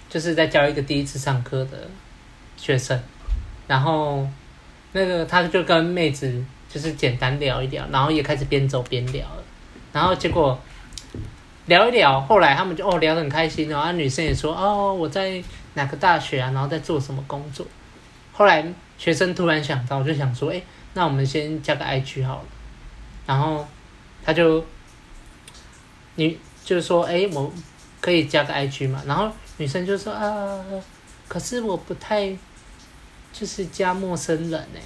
[0.08, 1.88] 就是在教一个第一次上课的
[2.56, 3.00] 学生，
[3.66, 4.26] 然后
[4.92, 9.42] 那个他就跟妹子就是简单聊一聊，然后也开始边走边聊了，
[9.92, 10.58] 然后结果
[11.66, 15.42] 聊一聊，后来他们就哦聊得很开心，然后女生也说哦我在
[15.74, 17.66] 哪个大学啊，然后在做什么工作。
[18.32, 18.64] 后来
[18.98, 20.60] 学生突然想到，就想说，哎，
[20.94, 22.44] 那我们先加个 IG 好了。
[23.26, 23.66] 然后
[24.24, 24.64] 他就，
[26.14, 27.50] 你就是说，哎，我
[28.00, 29.02] 可以加个 IG 嘛？
[29.06, 30.58] 然后女生就说啊，
[31.28, 32.36] 可是我不太，
[33.32, 34.80] 就是加陌生人哎。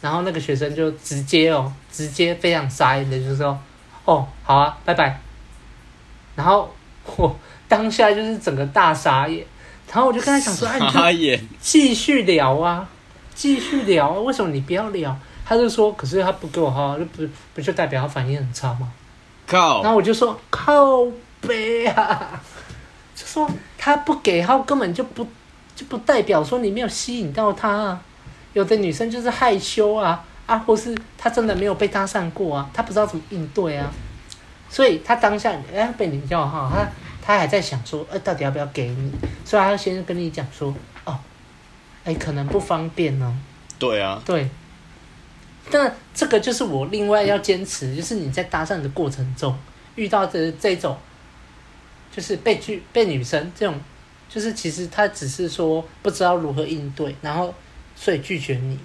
[0.00, 3.58] 然后那个学生就直接哦，直接非常傻眼的就说，
[4.06, 5.20] 哦，好啊，拜拜。
[6.34, 6.74] 然后
[7.16, 7.36] 我
[7.68, 9.44] 当下就是整个大傻眼，
[9.88, 12.88] 然后我就跟他讲说：“哎，你继续聊啊，
[13.34, 18.90] 继续聊啊，为什么你不要聊？”他就说：“可是他不给我哈，就不不就代表他反应很差吗？”
[19.46, 19.82] 靠！
[19.82, 21.04] 然后我就说：“靠
[21.42, 22.40] 北啊！”
[23.14, 23.46] 就说
[23.82, 25.26] 他不给号，根本就不
[25.74, 28.02] 就不代表说你没有吸引到他啊。
[28.52, 33.90] 有的女生就是害羞啊啊，或是她真的没有被搭讪过啊，她不知道怎么应对啊。
[34.68, 36.86] 所以他当下哎被你叫哈，他
[37.22, 39.12] 他还在想说，哎到底要不要给你？
[39.46, 40.74] 所以他先跟你讲说，
[41.06, 41.18] 哦，
[42.04, 43.34] 哎可能不方便呢。
[43.78, 44.20] 对啊。
[44.26, 44.50] 对。
[45.70, 49.56] 但这个就是我另外要坚持，就是你在搭讪的过程中
[49.94, 50.98] 遇到的这种，
[52.10, 53.80] 就是被拒被女生这种，
[54.28, 57.54] 就是其实他只是说不知道如何应对，然后
[57.94, 58.78] 所以拒绝你，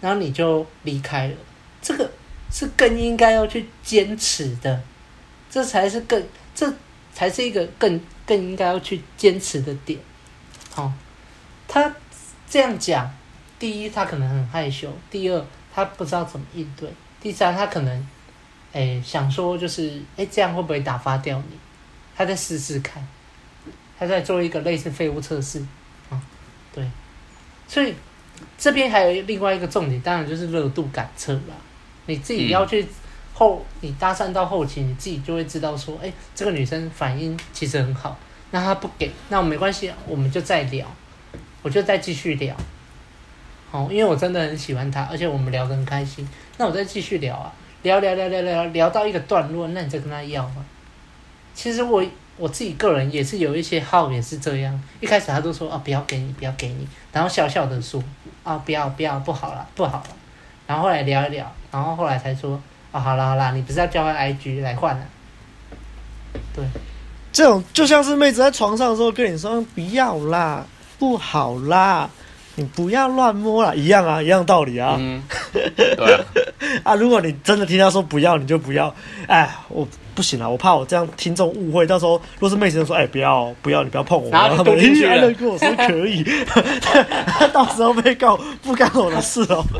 [0.00, 1.34] 然后你就离开了。
[1.82, 2.10] 这个
[2.50, 4.82] 是更应该要去坚持的。
[5.48, 6.22] 这才是更，
[6.54, 6.70] 这
[7.14, 9.98] 才是一个更更应该要去坚持的点。
[10.74, 10.92] 哦，
[11.68, 11.94] 他
[12.48, 13.10] 这样讲，
[13.58, 16.90] 第一他可能很害羞，第二他不知道怎么应对，
[17.20, 18.08] 第三他可能，
[18.72, 21.56] 哎想说就是哎这样会不会打发掉你？
[22.16, 23.06] 他在试试看，
[23.98, 25.60] 他在做一个类似废物测试。
[25.60, 26.20] 啊、哦，
[26.72, 26.84] 对，
[27.68, 27.94] 所以
[28.56, 31.54] 这边还有另外一个重点，当然就是热度感测了，
[32.06, 32.82] 你自己要去。
[32.82, 32.88] 嗯
[33.38, 38.18] 后你搭讪到后期，你自己就会知道说，哎、欸，这个女生反应其实很好，
[38.50, 40.90] 那她不给，那我没关系，我们就再聊，
[41.60, 42.56] 我就再继续聊，
[43.70, 46.26] 好，因为我真的很喜欢她，而且我们聊得很开心，
[46.56, 47.52] 那我再继续聊啊，
[47.82, 50.64] 聊聊聊聊聊聊到一个段落，那你再跟她要嘛。
[51.56, 52.04] 其实我
[52.36, 58.00] 我自己个人也是有一些号也是这样，一开始他都说啊不要给你，不要给你，然后笑笑的说
[58.44, 60.16] 啊不要不要不好了不好了，
[60.68, 62.60] 然后后来聊一聊，然后后来才说。
[62.92, 65.04] 啊、好啦好啦，你不是要交换 IG 来换了？
[66.54, 66.64] 对，
[67.30, 70.64] 这种就像是妹子在床上的时候跟你说不要啦，
[70.98, 72.08] 不好啦，
[72.54, 74.96] 你不要乱摸啦，一样啊，一样道理啊。
[74.98, 76.24] 嗯， 对啊。
[76.84, 78.94] 啊，如果你真的听他说不要，你就不要。
[79.26, 86.24] 哎，我不行了，我怕我这样听众误会，到时候若是妹子说哎不要不要，你不要碰我，然后他们依然跟我说可以，
[87.52, 89.62] 到时候被告不干我的事哦。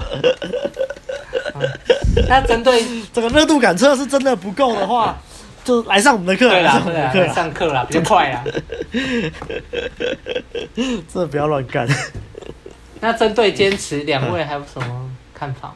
[2.29, 5.19] 那针对这个热度感测是真的不够的话，
[5.65, 6.51] 就来上我们的课。
[6.51, 8.45] 对啦，来上课啦，比较快啊。
[10.77, 11.89] 真的不要乱干。
[13.01, 15.75] 那针对坚持，两位还有什么看法吗？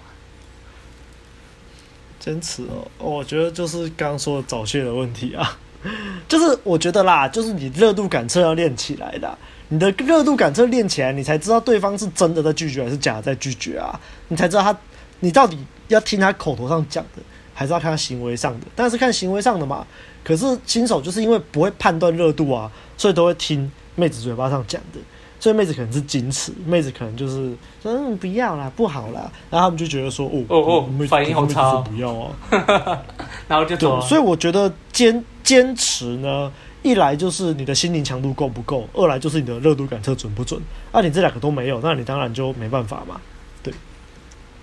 [2.21, 5.59] 坚持哦，我觉得就是刚刚说的早泄的问题啊，
[6.29, 9.37] 就是我觉得啦，就是你热度感测要练起来的，
[9.71, 14.79] 你的热度感测练起来，你才知道对方是真的在拒绝还是假的在拒绝啊，你才知道他。
[15.23, 17.21] 你到底要听他口头上讲的，
[17.53, 18.67] 还是要看他行为上的？
[18.75, 19.87] 但是看行为上的嘛。
[20.25, 24.99] 可是新手就是因为不会判断热度啊，所以都会听妹子嘴巴上讲的。
[25.41, 29.33] 所以妹子可能是矜持，妹子可能就是说嗯不要啦，不好啦。
[29.51, 32.31] 然后他们就觉得说哦哦哦，妹反应好差，不要啊。
[33.49, 34.01] 然后就走。
[34.03, 40.61] 所以我觉得坚坚持呢，一来就是你的心灵强度够不够，二来就是你的热度感测准不准。
[40.93, 43.21] 啊，你这两个都没有，那你当然就没办法嘛。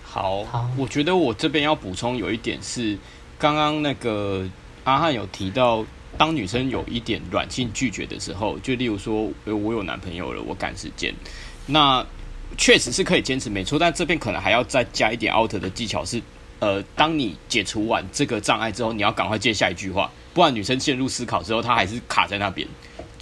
[0.10, 2.98] 好，好，我觉得我这边要补充有一点是，
[3.38, 4.48] 刚刚那个
[4.84, 11.14] 阿汉有提到，当女生有一点软性拒绝的时候，就例如说，我有男朋友了，我赶时间，
[11.66, 12.06] 那
[12.58, 16.22] 确实是可以坚持没错，但这边可能还要再加一点 out 的技巧是，
[16.60, 22.68] 呃，当你解除完这个障碍之后，你要赶快接下一句话，不然女生陷入思考之后，她还是卡在那边。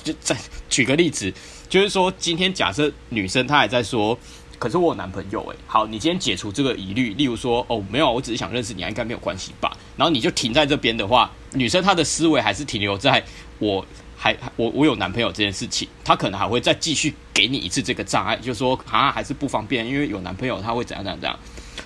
[0.04, 0.38] 就再
[0.70, 1.34] 举个例子，
[1.68, 4.18] 就是说，今天假设女生她还在说。
[4.58, 9.76] 可是我有男朋友哎，好，你今天解除这个疑虑，例如说，哦，没有，我只是想认识你，应该没有关系吧？
[9.98, 13.24] 然后你就停在这边的话，女生她的思维还是停留在
[13.60, 13.86] 我
[14.18, 21.40] 还我我有男朋友这件事情，她可能还会再继续给你一次这个障碍，就说啊还是不方便，因为有男朋友他会怎样怎样怎样。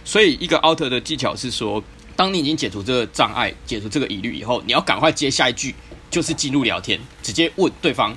[0.05, 1.83] 所以一个 out 的技巧是说，
[2.15, 5.73] 当你已经解除这个障碍、解除这个疑虑以后，你要赶快接下一句，
[6.11, 8.15] 就是进入聊天，直接问对方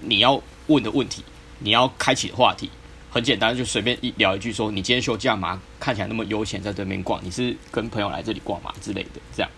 [0.00, 1.22] 你要问的问题，
[1.60, 2.68] 你要开启的话题。
[3.12, 5.60] 很简单，就随便一聊一句，说你今天休假吗？
[5.78, 8.72] 看起来那么悠闲，在这边逛，你是跟朋友来这里逛吗？
[8.80, 9.50] 之类的，这样，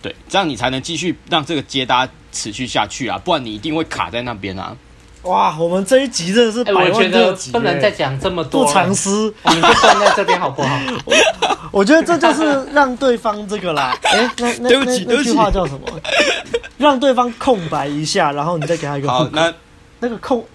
[0.00, 4.76] 对，这样你才能继续让这个接搭持续下去啊，不然你一定会卡在那边啊。
[5.22, 10.80] 哇，我们这一集真的是百万特辑，不能再讲这么多，不藏私，你就站在这边好不好？
[11.72, 13.98] 我觉得这就是让对方这个啦。
[14.04, 16.00] 哎、欸，那那那那句话叫什么？
[16.78, 19.08] 让对方空白一下，然后你再给他一个。
[19.08, 19.52] 好，那
[19.98, 20.46] 那个空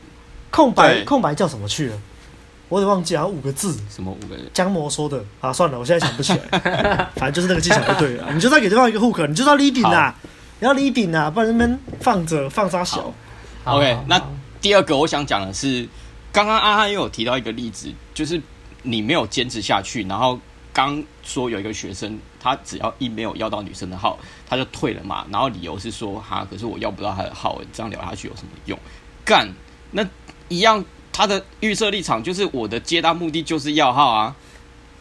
[0.50, 1.98] 空白空白叫什么去了？
[2.74, 3.78] 我得忘记啊，五个字。
[3.88, 4.50] 什么五个字？
[4.52, 7.10] 江魔说的啊，算了，我现在想不起来。
[7.16, 8.34] 反正就是那个技巧就对了。
[8.34, 10.16] 你就再给对方一个 hook，你就要 leading 啊，
[10.60, 13.14] 你要 leading 啊，不然那边放着放沙小。
[13.66, 14.22] OK，那。
[14.60, 15.86] 第二个我想讲的是，
[16.32, 18.42] 刚刚阿汉又有提到一个例子，就是
[18.84, 20.40] 你没有坚持下去，然后
[20.72, 28.80] 刚说有一个学生，他只要一没有要到女生的号，他就退了嘛，然后理由是说哈，可是我要不到他的号，这样聊下去有什么用？
[29.26, 29.54] 干，
[29.92, 30.08] 那
[30.48, 34.36] 一样，他的预设立场就是我的接单目的就是要号啊，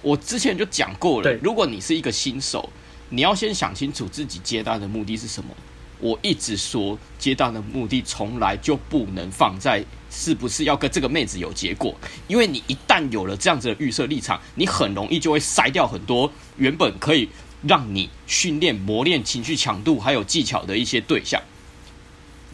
[0.03, 2.68] 我之前就讲过了，如果你是一个新手，
[3.09, 5.51] 你要先想清楚自己接单的目的是什么。
[5.98, 11.94] 我一直说，接单的目的从来就不能放在是不是要跟这个妹子有结果，
[12.27, 17.29] 因为你一旦有了这样子的预设立场，你很容易就会筛掉很多原本可以
[17.64, 21.40] 让你训练、磨练情绪强度还有技巧的一些对象。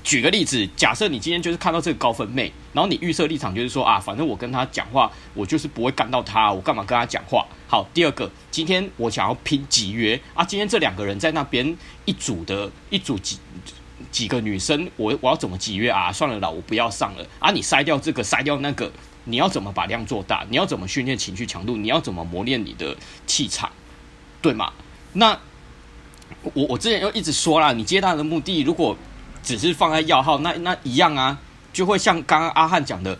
[0.05, 7.47] 举个例子，假设你今天就是看到这个高分妹，然后你预设立场就是说啊，反正我跟她讲话，我就是不会干到她，我干嘛跟她讲话？
[7.67, 13.39] 好，第二个，今天我想要拼集约啊，今天这两个人在那边一组的一组几
[14.11, 16.11] 几个女生，我我要怎么集约啊？
[16.13, 17.51] 算了啦，我不要上了啊！
[17.51, 18.91] 你筛掉这个，筛掉那个，
[19.25, 20.47] 你要怎么把量做大？
[20.49, 21.77] 你要怎么训练情绪强度？
[21.77, 23.71] 你要怎么磨练你的气场？
[24.41, 24.73] 对吗？
[25.13, 25.39] 那
[26.55, 28.97] 我我之前又一直说啦，你接单的目的如果。
[29.49, 31.39] 只是放在要号，那那一样啊，
[31.73, 33.19] 就会像刚刚阿汉讲的，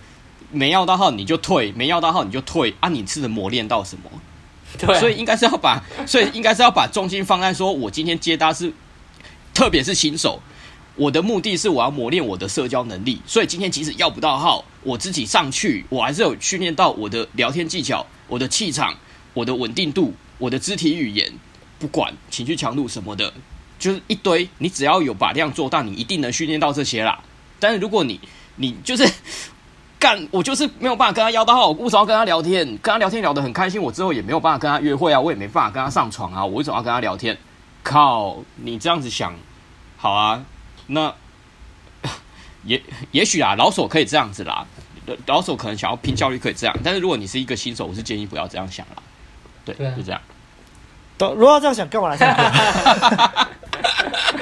[0.53, 4.11] 没要到号你就退，没要到号你就退啊，你是磨练到什么？
[4.79, 8.71] 对，所以应该是要把，所以应该是要把重心放在说，我今天接单是，
[9.55, 10.43] 特别是新手，
[10.97, 18.95] 我的目的是我要磨练我的社交能力，所以今天即使要不到号，我自己上去，我还是有训练到我的聊天技巧、我的气场、
[19.33, 21.33] 我的稳定度、我的肢体语言，
[21.79, 23.33] 不管情绪强度什么的。
[23.79, 27.19] 就是一堆，你只要有把量做大，你一定能训练到这些啦。
[27.61, 28.21] 但是如果你
[28.57, 29.09] 你就是
[29.99, 32.67] 干，我就是没有办法跟他要到号，我为什么要跟他聊天？
[32.79, 37.37] 跟他聊天聊得很开心，我之后也没有办法跟他约会啊，我也没办法跟他上床啊，我为什么要跟他聊天？
[37.83, 39.35] 靠，你这样子想，
[39.97, 40.45] 好啊，
[40.87, 41.13] 那
[42.65, 44.67] 也也许啊，老手可以这样子啦，
[45.27, 49.03] 老手可能想要拼效率可以这样，但是如果你是一个新手，我是建议不要这样想啦。
[49.65, 50.21] 对，就这样。
[51.17, 53.49] 都如果要这样想，干嘛来上课？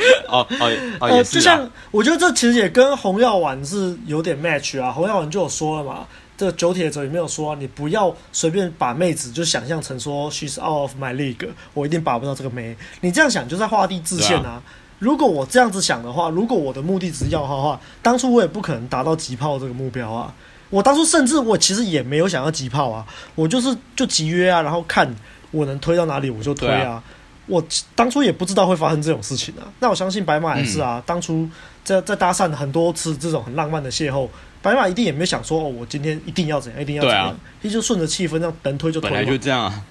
[0.28, 4.90] 哦哦哦，呃，就像我觉得这其实也跟红药丸是有点 match 啊。
[4.90, 6.06] 红药丸就有说了嘛，
[6.37, 12.76] 这个九铁者也没有说、啊，你不要随便把妹子就想象成说 she's out of my league，我一定把不到这个妹。
[13.00, 14.62] 你这样想就在画地自限啊，啊。
[14.98, 20.35] 如果我这样子想的话，如果我的目的只是要号的话，当初我也不可能达到急炮这个目标啊。
[20.70, 25.14] 我当初甚至我其实也没有想要急炮啊，我就是就集约啊，然后看
[25.50, 27.02] 我能推到哪里我就推啊。
[27.46, 30.98] 我当初也不知道会发生这种事情啊，那我相信白马也是啊。
[30.98, 31.48] 嗯、当初
[31.85, 34.28] 在在搭讪很多次这种很浪漫的邂逅，
[34.61, 39.11] 白马一定也没有想说哦，我今天一定要怎样，一定要怎样，他、啊、就顺着气氛这样能推就推。
[39.11, 39.85] 本来就这样啊，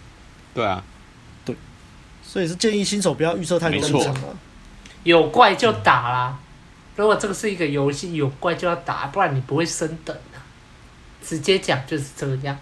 [0.54, 0.84] 对啊，
[1.46, 1.56] 对，
[2.22, 4.36] 所以是建议新手不要预测太多立场啊。
[5.04, 6.38] 有怪就打啦，
[6.98, 10.44] 如果这个是一个游戏，有怪就要打，不然你不会升等啊。
[11.24, 12.58] 直接讲就是这样。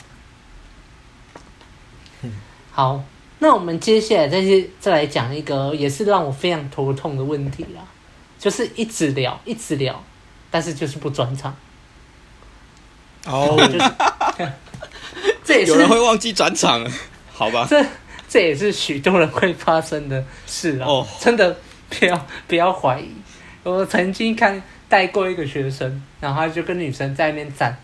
[2.21, 2.31] 嗯，
[2.71, 3.03] 好。
[3.43, 7.81] 那我们接下来再去再来讲一个，也是让我非常头痛的问题啦，
[8.39, 10.01] 就是一直聊一直聊，
[10.49, 11.53] 但是就是不转场。
[13.25, 13.59] 哦、oh.
[13.59, 13.91] 就是，
[15.43, 16.89] 这也是有人会忘记转场，
[17.33, 17.67] 好吧？
[17.69, 17.85] 这
[18.29, 21.05] 这也是许多人会发生的事啊！Oh.
[21.19, 21.57] 真的
[21.89, 23.09] 不要不要怀疑。
[23.63, 27.77] 我曾经看带过一个学生，然后他就跟女生在那边站。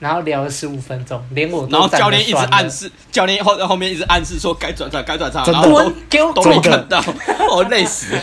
[0.00, 5.60] 然后聊了十五分钟，连我然后教练一直暗示，教练后后面一直暗示说该转场该转场，真的。
[5.60, 7.04] 然后都给我都没看到，
[7.50, 8.20] 我 累死了，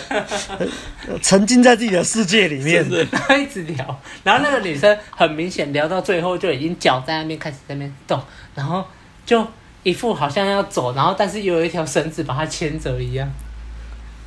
[1.21, 8.19] 沉浸在自己的世界里面，然后一直聊，然后那个女生很明显聊到最后就已经脚在那边开始在那边动，
[8.55, 8.83] 然后
[9.23, 9.45] 就
[9.83, 13.31] 一副好像要走，然后但是又有一条绳子把她牵着一样。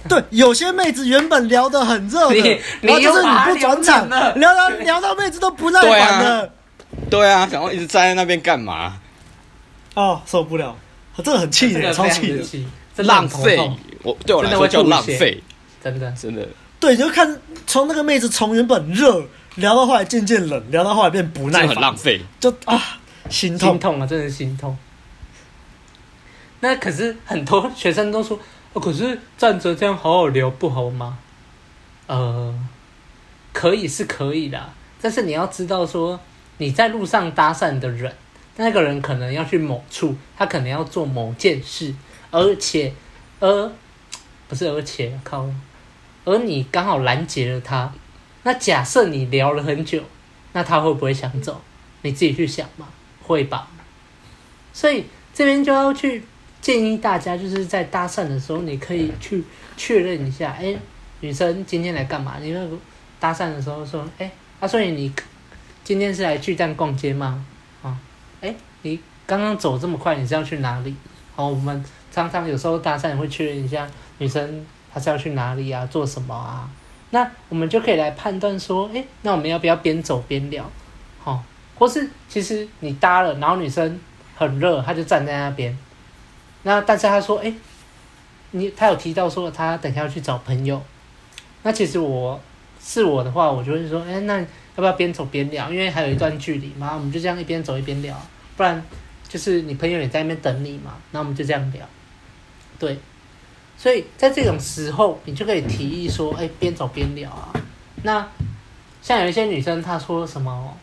[0.08, 2.58] 对，有些妹子原本聊得很热的，
[2.88, 4.08] 后就是你不转场，
[4.38, 6.52] 聊到聊到妹子都不耐烦了。
[7.08, 9.00] 对啊，想要一直站在那边干嘛？
[9.94, 10.76] 哦，受不了，
[11.16, 12.32] 真的很气人，超气
[12.96, 13.58] 的，浪费。
[14.02, 15.42] 我对我来说叫浪费，
[15.82, 16.48] 真的真的。
[16.78, 19.22] 对，就看从那个妹子从原本热
[19.56, 24.76] 聊到后来渐渐冷，聊到后来变不耐烦，很浪费，就啊心痛心痛啊，真的心痛。
[26.60, 28.38] 那可是很多学生都说，
[28.72, 31.18] 哦，可是站着这样好好聊不好吗？
[32.06, 32.54] 呃，
[33.52, 34.70] 可以是可以的。
[35.02, 36.18] 但是你要知道说，
[36.60, 38.14] 你在路上搭讪的人，
[38.56, 41.94] 那个人可能要去某处，他可能要做某件事，
[42.30, 42.92] 而且，
[43.40, 43.72] 而
[44.46, 45.48] 不是而且靠，
[46.26, 47.90] 而你刚好拦截了他。
[48.42, 50.02] 那假设你聊了很久，
[50.52, 51.62] 那他会不会想走？
[52.02, 52.88] 你自己去想嘛，
[53.22, 53.66] 会吧？
[54.74, 56.22] 所以这边就要去
[56.60, 59.42] 建议大家，就是在搭讪的时候，你可以去
[59.78, 60.76] 确认一下，哎，
[61.20, 62.36] 女生今天来干嘛？
[62.38, 62.76] 你那个
[63.18, 64.30] 搭讪的时候说，哎，
[64.60, 65.10] 啊，所以你
[65.90, 67.44] 今天是来巨蛋逛街吗？
[67.82, 67.98] 啊，
[68.40, 70.94] 哎，你刚刚走这么快，你是要去哪里？
[71.34, 74.64] 好，我们常常有时候搭讪会确认一下，女生
[74.94, 75.84] 她是要去哪里啊？
[75.86, 76.70] 做什么啊？
[77.10, 80.70] 那我们就可以来判断说，哎，那我们要不要边走边聊？
[81.18, 81.42] 好、哦，
[81.76, 83.98] 或是其实你搭了，然后女生
[84.36, 85.76] 很热，她就站在那边。
[86.62, 87.52] 那但是她说，哎，
[88.52, 90.80] 你她有提到说她等下要去找朋友。
[91.64, 92.40] 那其实我
[92.80, 94.40] 是我的话，我就会说，哎，那
[94.80, 95.70] 要不要边走边聊？
[95.70, 98.20] 因为还有一段距离嘛，我们就这样一边走一边聊。
[98.56, 98.82] 不然
[99.28, 101.86] 就是你朋友也在那边等你嘛，那我们就这样聊。
[102.78, 102.98] 对。
[103.76, 107.52] 所以在这种时候，你就可以提议说：“哎，边走边聊啊。”
[108.04, 108.28] 那
[109.00, 110.76] 像有一些女生，她说什么：“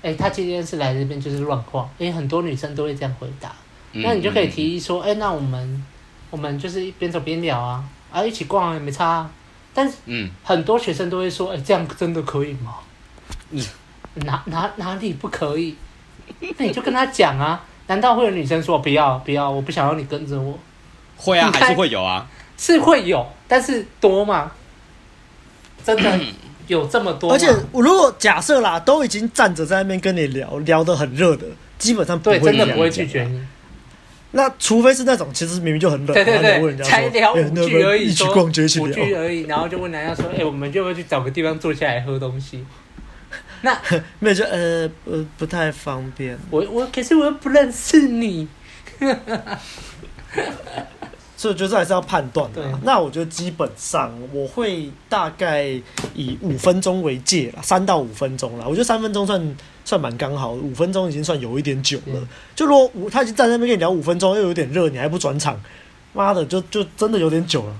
[0.00, 3.52] 哎，她今天是来这边就是乱逛。”因为很多女生都会这样回答。
[3.92, 5.84] 那你就可以提议说：“哎，那我们
[6.30, 9.30] 我们就是边走边聊啊，啊，一起逛也没差啊。”
[9.74, 12.76] 但是，嗯，很多学生都会说：“哎，这样真的可以吗？”
[13.50, 13.64] 嗯，
[14.26, 15.76] 哪哪哪里不可以？
[16.56, 17.64] 那你就跟他讲啊。
[17.86, 20.56] 难道会有女生说：“不要不要，我不想要你跟着我？”
[21.18, 22.24] 会啊，还是会有啊，
[22.56, 24.52] 是会有，但是多吗？
[25.84, 26.20] 真的
[26.68, 27.32] 有这么多？
[27.32, 31.46] 而且我如果假设啦，都已经站着在那边跟你聊聊得很热的，
[31.78, 33.44] 基本上不会对，真的不会拒绝你。
[34.30, 42.64] 那除非是那种其实明明就很冷，对对对，才聊五句而已，一起逛街，五句而已，然后就问人家说：“哎、欸，我们就会去找个地方坐下来喝东西。”
[43.62, 43.78] 那
[44.18, 46.38] 没有就呃呃不太方便。
[46.50, 48.48] 我我可是我又不认识你。
[51.36, 52.62] 所以就是还是要判断的。
[52.82, 55.68] 那我觉得基本上我会大概
[56.14, 58.66] 以五分钟为界了，三到五分钟了。
[58.68, 62.28] 我觉得三分钟算算蛮刚好，五分钟已经算有一点久了。
[62.54, 65.58] 就如果他已经站在那边跟你聊五分钟，又有点热，你还不转场，
[66.12, 67.74] 妈的，就就真的有点久了。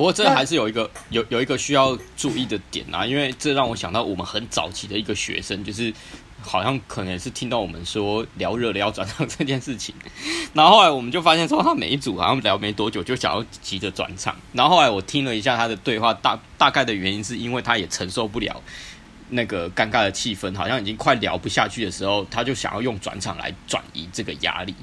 [0.00, 5.92] 不过这还是有一个有有一个需要注意的点啊，因为这让我想到我们很早期的一个学生，就是。
[6.42, 9.94] 好像可能也是听到我们说聊热了要转场这件事情，
[10.54, 18.58] 然后后来我们就发现说他每一组好像聊没多久就想要急着转场，然后后来我听了一下他的对话，大大概的原因是因为他也承受不了
[19.28, 24.74] 那个尴尬的气氛，好像已经快聊不下去的时候，他就想要用转场来转移这个压力。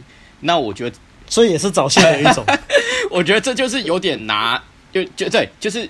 [0.41, 0.95] 那我觉得，
[1.27, 2.45] 所以也是早泄的一种。
[3.09, 4.61] 我觉得这就是有点拿，
[5.03, 5.89] 就就对，就是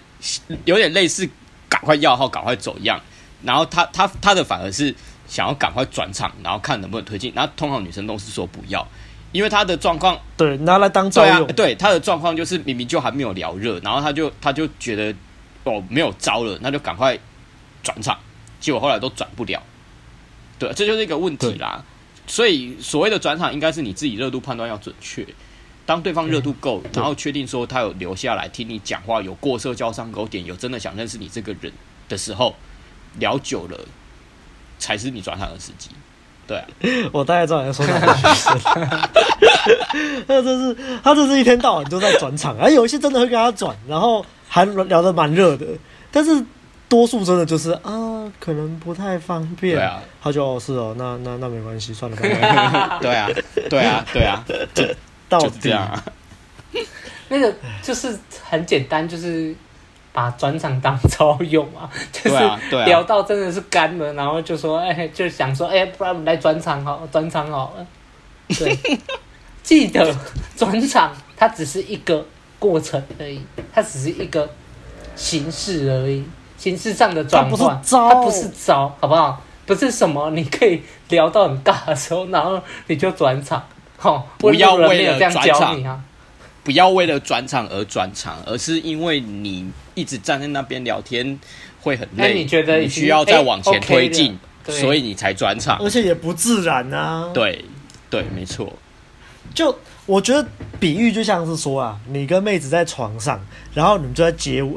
[0.66, 1.30] 有点类似
[1.70, 3.00] 赶快要号赶快走一样。
[3.44, 4.94] 然后他他他的反而是。
[5.30, 7.34] 想要赶快转场，然后看能不能推进。
[7.36, 8.88] 然后通常女生都是说不要，
[9.34, 11.46] 因为他的状况对拿来当招用。
[11.48, 15.14] 对啊，对她的状况就是明明就还没有聊热，然后他就他就觉得
[15.66, 17.20] 哦没有招了，那就赶快
[17.84, 18.18] 转场。
[18.62, 19.62] 结果后来都转不了，
[20.58, 21.84] 对，这就是一个问题啦。
[22.26, 25.28] 所以所谓的转场，应该是你自己热度判断要准确。
[25.88, 31.74] 当对方热度够，然后确定说他有留下来听你讲话，有过社交上钩点，有真的想认识你这个人
[32.08, 32.54] 的时候，
[33.18, 33.80] 聊久了。
[34.80, 35.90] 才是你转场的时机，
[36.46, 36.68] 对啊，
[37.12, 38.88] 我大概知道你在说哪个学生，
[40.28, 45.66] 他这是他这是一天到晚都在转场，而有一些真的会跟他转，然后还聊得蛮热的，
[46.12, 46.46] 但是
[46.88, 53.28] 多数真的就是啊，可能不太方便，对啊，他就是哦，那那那没关系，算了，拜拜， 对啊，
[53.68, 54.84] 对啊，对啊，就
[55.30, 56.04] 到底这样啊，
[57.30, 59.56] 那个就是很简单，就是。
[60.14, 67.86] 把转场当 招用啊，就是聊到真的是干了，然后就说，哎，就想说，哎，不然我们来转场好，转场好了。
[68.58, 68.76] 对，
[69.62, 70.12] 记得
[70.56, 72.26] 转场，它只是一个
[72.58, 73.40] 过程而已，
[73.72, 74.50] 它只是一个
[75.16, 76.26] 形式而已，
[76.58, 79.40] 形式上的转换，它不是招，好不好？
[79.68, 83.64] 不是什么你可以聊到很尬的时候，然后你就转场，
[83.98, 86.04] 好， 不要为了转场啊。
[86.64, 91.40] 不要为了转场而转场，而是因为你一直站在那边聊天
[91.80, 94.38] 会很累，你觉得你需要再往前推进，
[94.68, 97.32] 所以你才转场，而且也不自然啊。
[97.34, 97.64] 对，
[98.10, 98.74] 对，没错。
[99.56, 99.74] 就
[100.06, 100.46] 我觉得
[100.78, 103.40] 比喻就像是说啊，你跟妹子在床上，
[103.74, 104.76] 然后你们就在接吻，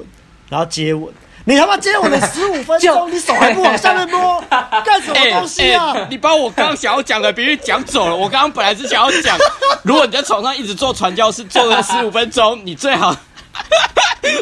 [0.48, 1.12] 然后接吻。
[1.45, 4.41] 你他妈接我的 十五分钟，你手还不往下面摸，
[4.84, 5.93] 干什么东西啊？
[5.93, 8.14] 欸欸、你把我刚刚想要讲的别人讲走了。
[8.14, 9.36] 我刚刚本来是想要讲，
[9.82, 13.16] 如果你在床上一直做传教士，做了十五分钟，你最好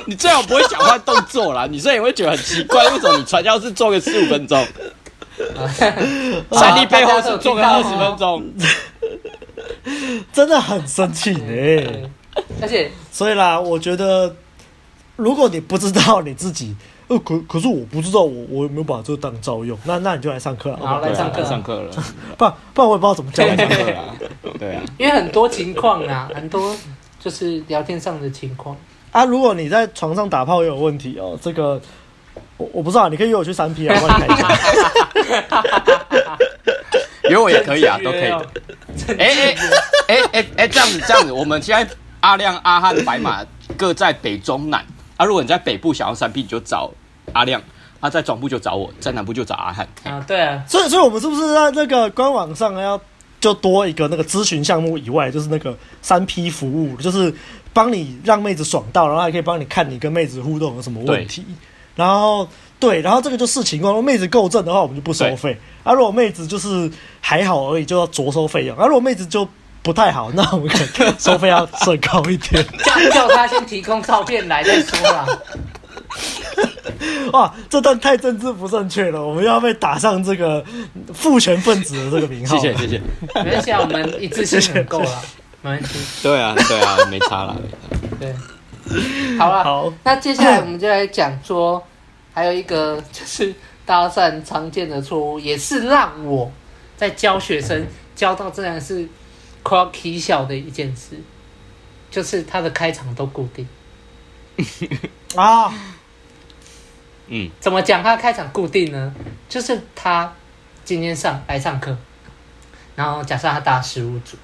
[0.07, 4.67] 你最好不会想换动作啦，女生也会觉得很奇怪，为什么你传教士做个十五分钟，
[6.53, 8.45] 闪力背后是做个二十分钟，
[10.33, 12.11] 真的很生气呢。
[12.61, 14.35] 而且，所以啦，我觉得
[15.19, 16.77] 如果你不知道你自己，
[17.09, 21.91] 呃，可可是我不知道我我有没有把这个当照用，那那你就来上课了，好，来上课，上课了，
[22.37, 23.57] 不然不然我也不知道怎么教你。
[23.57, 24.15] 上课啊，
[24.61, 26.73] 对啊， 因为很多情况啊，很多
[27.19, 28.77] 就是聊天上的情况。
[29.11, 31.81] 啊，如果你在床上打炮也有问题哦，这个
[32.57, 34.49] 我我不知道，你可以约我去三 P 啊，帮你看一下。
[37.29, 38.31] 约我也可以啊，都可以。
[38.31, 38.47] 的。
[39.19, 39.57] 哎哎
[40.07, 43.45] 哎哎哎，这样子这样子，我们现在阿亮、阿汉、白马
[43.77, 44.85] 各在北中南
[45.19, 45.27] 啊。
[45.27, 46.91] 如果你在北部想要三 P，你就找
[47.35, 47.61] 阿亮；
[48.01, 49.87] 啊，在中部就找我，在南部就找阿汉。
[50.05, 50.65] 啊，对啊。
[50.67, 52.99] 所以，所以我们是不是在那个官网上要
[53.39, 57.35] 就多一个那个咨询项目以外，就是那个三 P 服务，就是。
[57.75, 61.45] 帮你让妹子爽到，然后还可以帮你看你跟妹子互动有什么问题，
[61.95, 62.49] 然后
[62.81, 65.53] 对，然后这个就视情况，如果妹子够正的话，我们就不收费；
[65.85, 66.91] 啊，如果妹子就是
[67.21, 69.47] 还好而已，就要酌收费用；啊，如果妹子就
[69.89, 72.63] 不太好，那我们可能收费要设高一点。
[72.85, 75.27] 叫叫他先提供照片来再说啦。
[77.33, 80.63] 哇，这段太政治不正确了，我们要被打上这个
[81.15, 82.59] 父权分子的这个名号。
[82.59, 83.03] 谢谢谢谢，
[83.43, 85.23] 没关系，我们一次性很够了。
[85.63, 87.57] 没关系，对啊，对啊，没差了。
[88.21, 88.35] 对，
[89.39, 91.83] 好了，好，那接下来我们就来讲说，
[92.35, 93.55] 还有一个就是
[93.87, 96.53] 搭讪常见的错误，也是让我
[96.99, 99.09] 在教学生教到真的是
[99.69, 101.19] 快要起笑的一件事，
[102.11, 103.69] 就是他的开场都固定
[105.37, 105.73] 啊。
[107.27, 109.15] 嗯，怎么讲他开场固定呢？
[109.49, 110.33] 就是他
[110.85, 111.95] 今天上来上课，
[112.97, 114.37] 然后假设他打十五组。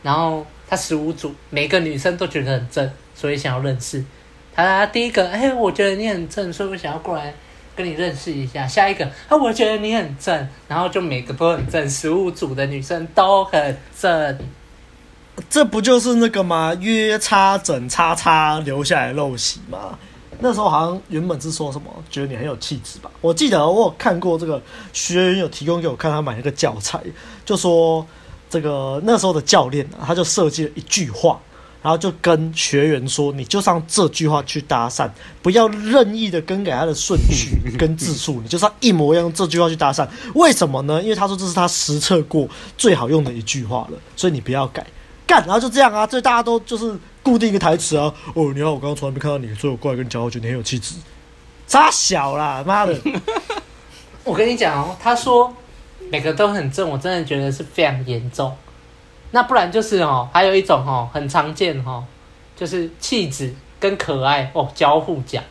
[0.00, 4.02] 然后他十五组，每个女生都觉得很正，所以想要认识
[4.54, 4.64] 他。
[4.64, 7.34] 他第一个，哎，我觉得你很正，所以我想要过来
[7.78, 8.66] 跟你认识一下。
[8.66, 14.38] 下一个，啊，我觉得你很正，然后就每个都很正，十五组的女生都很正。
[15.48, 16.74] 这不就是那个吗？
[16.80, 19.96] 约叉整叉叉留下来陋习吗？
[20.40, 23.08] 那时候好像原本是说什么，觉得你很有气质吧？
[23.20, 24.60] 我记得我有看过这个
[24.92, 27.00] 学员有提供给我看，他买那个教材，
[27.44, 28.04] 就说。
[28.50, 31.38] 这个那时候的教练啊，他就设计了一句话，
[31.80, 35.08] 然后就跟学员说：“你就上这句话去搭讪，
[35.40, 40.06] 不要任意的更改他的顺序 跟字数，你就是要一模一样用这句话去搭讪。
[40.34, 41.02] 为什么呢？
[41.02, 44.84] 因为他说这是他实测过最好用的一句话了，所以你不要改
[45.26, 45.40] 干。
[45.46, 48.12] 然后就这样啊，所以大家都就是固定一个台词啊。
[48.34, 50.96] 哦，你好，我刚刚从来没看到你，所以我过来跟你讲，我觉得你很有气质。
[51.66, 52.98] 扎小啦，妈的！
[54.24, 55.54] 我跟你讲哦，他说。
[56.10, 58.56] 每个都很正，我真的觉得是非常严重。
[59.30, 62.04] 那不然就是哦，还有一种哦，很常见哦，
[62.56, 65.42] 就是气质跟可爱哦交互讲。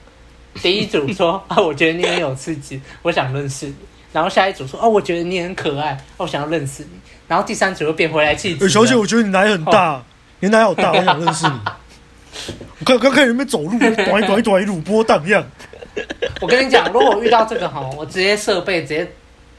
[0.56, 3.76] 第一组说 啊，我觉得你很有气质，我想认识你。
[4.12, 6.90] 然后下一组说哦，我觉得你很可爱，我想要认识你。
[7.28, 8.68] 然后第三组又变回来气质。
[8.68, 10.04] 欸，小姐，我觉得你奶很大，哦、
[10.40, 11.54] 你奶好大，我想认识你。
[12.80, 15.46] 我看刚看你们走路，短一短一短一鲁波荡漾。
[16.42, 19.08] 我跟你讲，如果我遇到这个哈，我直接设备直接。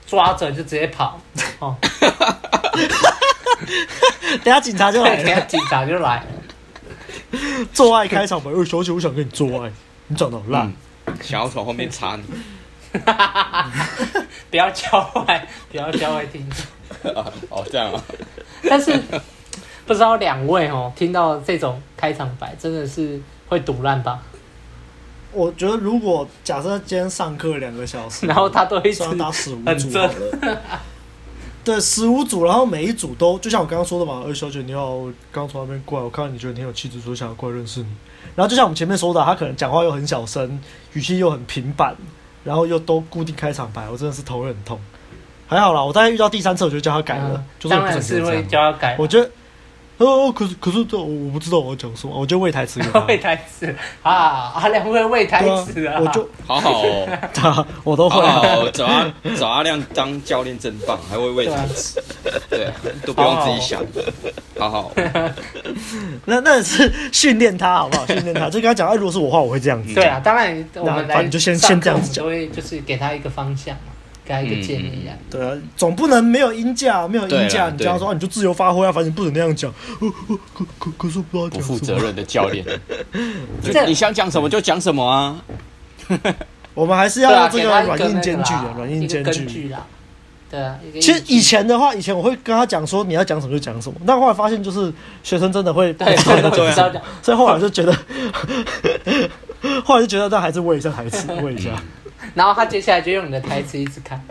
[0.08, 1.20] 抓着就直接跑，
[1.60, 1.76] 哦，
[4.42, 6.24] 等下警察就来， 等下警察就来，
[7.74, 9.70] 做爱开场白，哎，小姐，我想跟你做爱，
[10.06, 10.72] 你长得好烂，
[11.06, 12.24] 嗯，想要从后面插你，
[14.50, 17.12] 不要教坏，不要教坏听众，
[17.50, 18.02] 哦，这样啊，
[18.66, 18.98] 但是
[19.84, 24.22] 不知道两位哦，听到这种开场白，真的是会堵烂吧？
[25.32, 30.62] 我觉得，如果假设今天上课两个小时， 然后他都一直打十五组好了，
[31.62, 35.00] 对，十五组，然后每一组都就像我刚刚说的嘛，呃，小姐你好，
[35.30, 37.86] 刚从那边过来，我看到你觉得你很有气质，所以想要过来认识你。
[38.34, 40.58] 然后就像我们前面说的，他可能讲话又很小声，
[40.94, 41.94] 语气又很平板，
[42.42, 44.80] 然后又都固定开场白，我真的是头很痛。
[45.46, 48.96] 还好啦，我大概遇到第三次，我就叫他改了，嗯、就是当然是会叫他改。
[48.98, 49.30] 我觉得。
[49.98, 53.00] 哦，可是可是这我我不知道我要讲什么，我就喂台词给他。
[53.06, 62.00] 喂台词啊阿亮会喂台词啊，我就好好哦， 他我都会好好找阿找阿亮当教练真棒，还会喂台词，
[62.48, 62.70] 对，
[63.04, 63.84] 都不用自己想，
[64.58, 64.92] 好好。
[66.24, 68.06] 那那是训练他好不好？
[68.06, 69.94] 训练他，就跟他讲，哎，如果是我的话，我会这样子。
[69.94, 73.92] 对啊，当然我们来，你就先先这样子讲，就会就是给他一个方向嘛。
[74.28, 79.72] 给一个建议啊，对啊，总不能没有音架，没有音架，你这样说，你就自由发挥啊，反正不能那样讲。
[79.98, 82.62] 可 可可是不知道不负责任的教练，
[83.86, 85.42] 你想讲什么就讲什么啊。
[86.74, 89.72] 我们还是要这个软硬兼具的，软硬兼具。
[90.50, 97.92] 对啊，其实以前的话，以前我会跟他讲说你要讲什么就讲什么，但后来发现就是学生真的会对，对对啊，所以后来就觉得，
[99.84, 101.70] 后来就觉得那还是问一下孩子，问一下。
[102.34, 104.22] 然后他接下来就用你的台词一直看。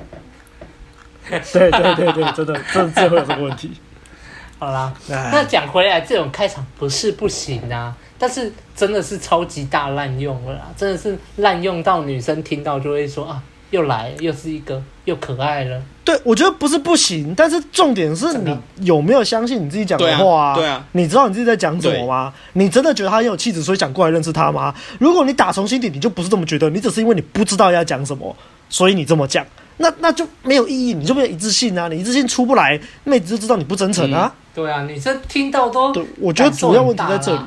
[1.30, 1.40] 对
[1.72, 3.72] 对对对，真的真的会有这个问题。
[4.60, 13.44] 好啦，那讲回来，这种开场不是不行啊，但是真的是超级大滥用了啦，真的是滥用到女生听到就会说啊。
[13.70, 15.84] 又来，又是一个又可爱了。
[16.08, 20.56] 对，我觉得不是不行，但是重点是你有没有相信你自己讲的话啊？
[20.56, 22.34] 对啊，你知道你自己在讲什么吗？
[22.54, 24.74] 你真的觉得他很有气质，所以想过来认识他吗？
[25.00, 28.34] 如果你打从心底你就不是这么觉得，你只是因为你不知道要讲什么，
[28.70, 29.46] 所以你这么讲，
[29.76, 31.90] 那那就没有意义，你就没有一致性啊！
[31.90, 34.34] 你一致性出不来，妹子就知道你不真诚啊。
[34.34, 37.40] 嗯、对啊，你这听到都，对，我觉得主要问题在这里。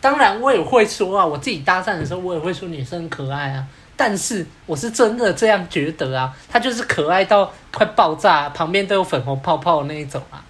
[0.00, 3.64] 当然，我也会说啊，我自己搭讪的时候，我也会说女生可爱啊。
[3.96, 10.44] 但是我是真的这样觉得啊，他就是可爱到快爆炸，旁边都有粉红泡泡的那一种啊。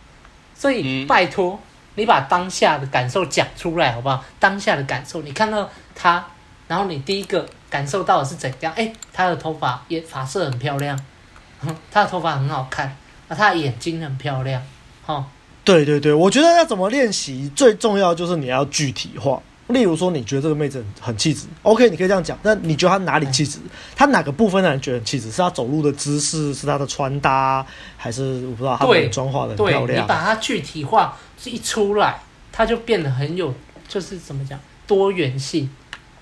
[0.54, 1.58] 所以拜托
[1.94, 4.24] 你把当下的感受讲出来好不好？
[4.40, 6.26] 当下的感受，你看到他，
[6.66, 8.72] 然后你第一个感受到的是怎样？
[8.74, 10.98] 哎，他的头发也发色很漂亮，
[11.90, 12.86] 他的头发很好看，
[13.28, 14.60] 啊，他的眼睛很漂亮，
[15.04, 15.24] 哈。
[15.64, 19.42] 对对对，我觉得要怎么练习，最重要就是你要具体化。
[19.68, 22.38] 例如说，你觉得这个妹子很气质，OK，你可以这样讲。
[22.42, 23.58] 那你觉得她哪里气质？
[23.96, 25.28] 她哪个部分让人觉得很气质？
[25.30, 29.86] 是她走路的姿势，是她的穿搭，还是我不知道她的妆化的很漂亮？
[29.86, 32.20] 对，你把它具体化，一出来，
[32.52, 33.52] 她就变得很有，
[33.88, 35.68] 就是怎么讲，多元性。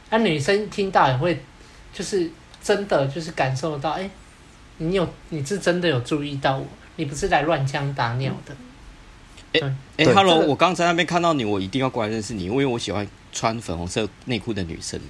[0.09, 1.43] 那女生听到也会，
[1.93, 2.31] 就是
[2.63, 4.09] 真的就是感受到，哎，
[4.79, 6.67] 你有，你是真的有注意到我，
[6.97, 8.55] 你不是来乱枪打鸟的。
[9.61, 13.07] 哎哎，Hello，我刚在那边看到你，我一定要过来认识你，因为我喜欢。
[13.37, 15.01] 穿粉红色内裤的女生，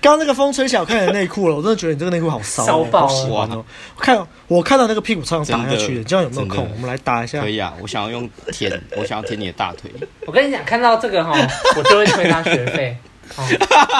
[0.00, 3.64] 刚刚那个风吹起来，我看你的内裤了，我真的觉得你这个内裤好骚， 骚爆喜欢哦！
[3.96, 6.68] 看，我看到那个屁股超想打下去的，这样有没有空？
[6.74, 7.40] 我们来打一下。
[7.40, 9.88] 可以啊，我想要用舔，我想要舔你的大腿。
[10.26, 11.30] 我跟你讲，看到这个哈，
[11.76, 12.96] 我就会催他学费。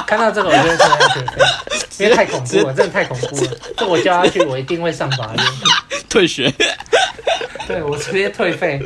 [0.06, 3.50] 看到这个我就会退他学费，因为太恐怖了，真的太恐怖了。
[3.76, 5.44] 这我叫他去，我一定会上法院
[6.08, 6.52] 退学。
[7.66, 8.80] 对，我直接退费。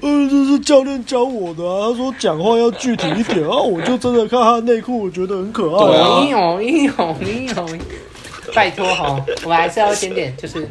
[0.00, 1.90] 呃，这是教练教我的啊。
[1.90, 3.56] 他说讲话要具体一点啊。
[3.56, 6.22] 我就真的看他的内裤，我觉得很可爱。
[6.22, 7.80] 英勇，英勇，英勇！
[8.54, 10.66] 拜托哈，我们还是要一点点，就是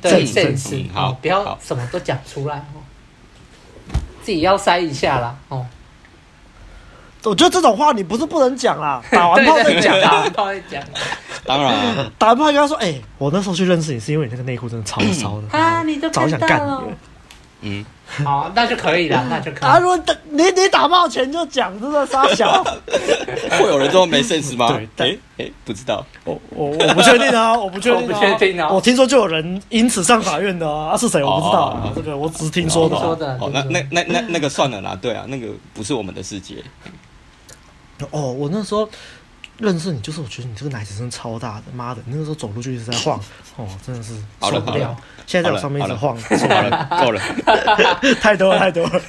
[0.00, 2.80] 对现实，好，不要什么都讲出来哦。
[4.22, 5.66] 自己要塞一下啦哦。
[7.24, 10.82] 我觉得这种话你不是不能讲 啦，打完炮再讲，打完炮再讲。
[11.44, 16.28] 当然，打完炮跟他说：“哎、欸，我那时候去认识你，是因为你那个内裤真的超骚的。”啊，你都早。
[16.28, 16.82] 想干了
[17.64, 17.84] 嗯，
[18.24, 19.68] 好，那就可以了， 那就可以。
[19.68, 22.64] 啊，如果打你你打炮前就讲，真的杀小。
[23.58, 24.80] 会有人这么没 sense 吗？
[24.96, 28.68] 对，哎哎、欸，不知道，我我我不确定啊，我不确定、啊，我不确定啊。
[28.68, 33.02] 我听说就有人因此上法院的啊，啊是谁我不知道啊，哦、这个我只是听说的、啊。
[33.02, 33.38] 说的。
[33.40, 36.56] 哦，那那那那那个算了啦，对啊，那个不是我们的世界。
[38.10, 38.88] 哦，我那时候
[39.58, 43.18] 认识你，就是我觉得你这个奶子真的超大的，妈的，你那个时候走路就一直在晃，
[43.56, 44.96] 哦，真的是受不了。
[45.26, 47.20] 现在在我上面一直晃，够了，够了，
[48.20, 49.00] 太多了，太多了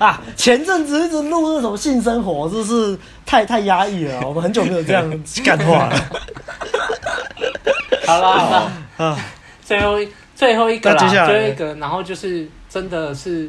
[0.00, 0.20] 啊！
[0.36, 4.20] 前阵子一直录那种性生活，真是太太压抑了。
[4.26, 5.08] 我们很久没有这样
[5.44, 5.96] 干话了。
[8.06, 9.18] 好了好了啊，
[9.64, 9.98] 最后
[10.34, 13.48] 最后一个啦，最后一个，然后就是真的是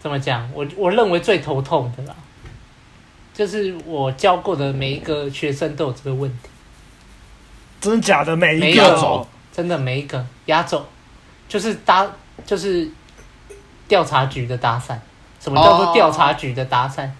[0.00, 0.48] 怎么讲？
[0.52, 2.14] 我我认为最头痛的啦。
[3.40, 6.48] 就是我教过的每一个学生都有这个问题，
[7.80, 8.36] 真的假的？
[8.36, 10.86] 每一个，有真的每一个压轴，
[11.48, 12.06] 就是搭，
[12.44, 12.86] 就是
[13.88, 14.94] 调查局的搭讪。
[15.40, 17.10] 什么叫做调查局的搭讪？Oh.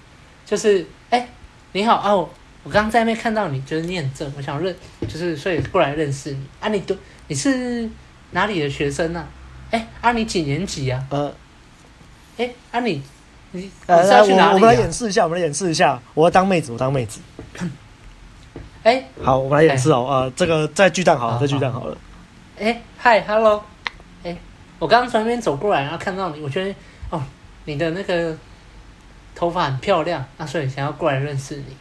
[0.45, 1.29] 就是哎、欸，
[1.73, 2.29] 你好啊，我
[2.65, 4.77] 我刚刚在那边看到你，就是你很正，我想认，
[5.09, 6.69] 就是所以过来认识你啊。
[6.69, 6.95] 你读
[7.29, 7.89] 你是
[8.33, 9.25] 哪里的学生呢、啊？
[9.71, 11.03] 哎、欸，啊你几年级啊？
[11.09, 11.35] 呃，
[12.37, 13.01] 哎，啊你。
[13.53, 16.01] 你呃，来，我我们来演示一下，我们来演示一下。
[16.15, 17.21] 我要当妹子，我当妹子。
[18.85, 20.07] 哎，好，我们来演示哦。
[20.09, 21.99] 呃，这个在巨蛋好了，在巨蛋好了。
[22.59, 23.63] 哎，嗨，hello。
[24.23, 24.37] 哎，
[24.79, 26.75] 我刚刚从那边走过来，然后看到你，我觉得
[27.11, 27.21] 哦，
[27.65, 28.37] 你的那个
[29.35, 31.77] 头发很漂亮，啊，所以想要过来认识你。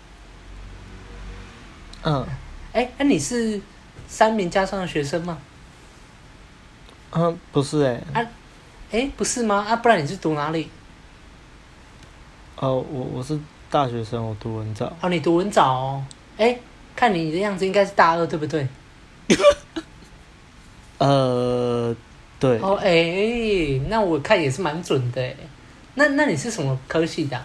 [2.03, 2.25] 嗯。
[2.73, 3.61] 哎，那你是
[4.07, 5.37] 三民家上的学生吗？
[7.11, 8.21] 嗯，不是哎。
[8.21, 8.27] 啊，
[8.91, 9.65] 哎，不是吗？
[9.69, 10.69] 啊，不然你是读哪里？
[12.59, 13.39] 哦，我我是
[13.71, 14.91] 大学生，我读文藻。
[14.99, 16.03] 哦，你读文藻哦？
[16.37, 16.59] 哎，
[16.93, 18.67] 看你的样子，应该是大二，对不对？
[20.99, 21.95] 呃，
[22.37, 22.59] 对。
[22.59, 25.33] 哦，哎，那我看也是蛮准的。
[25.95, 27.41] 那那你是什么科系的？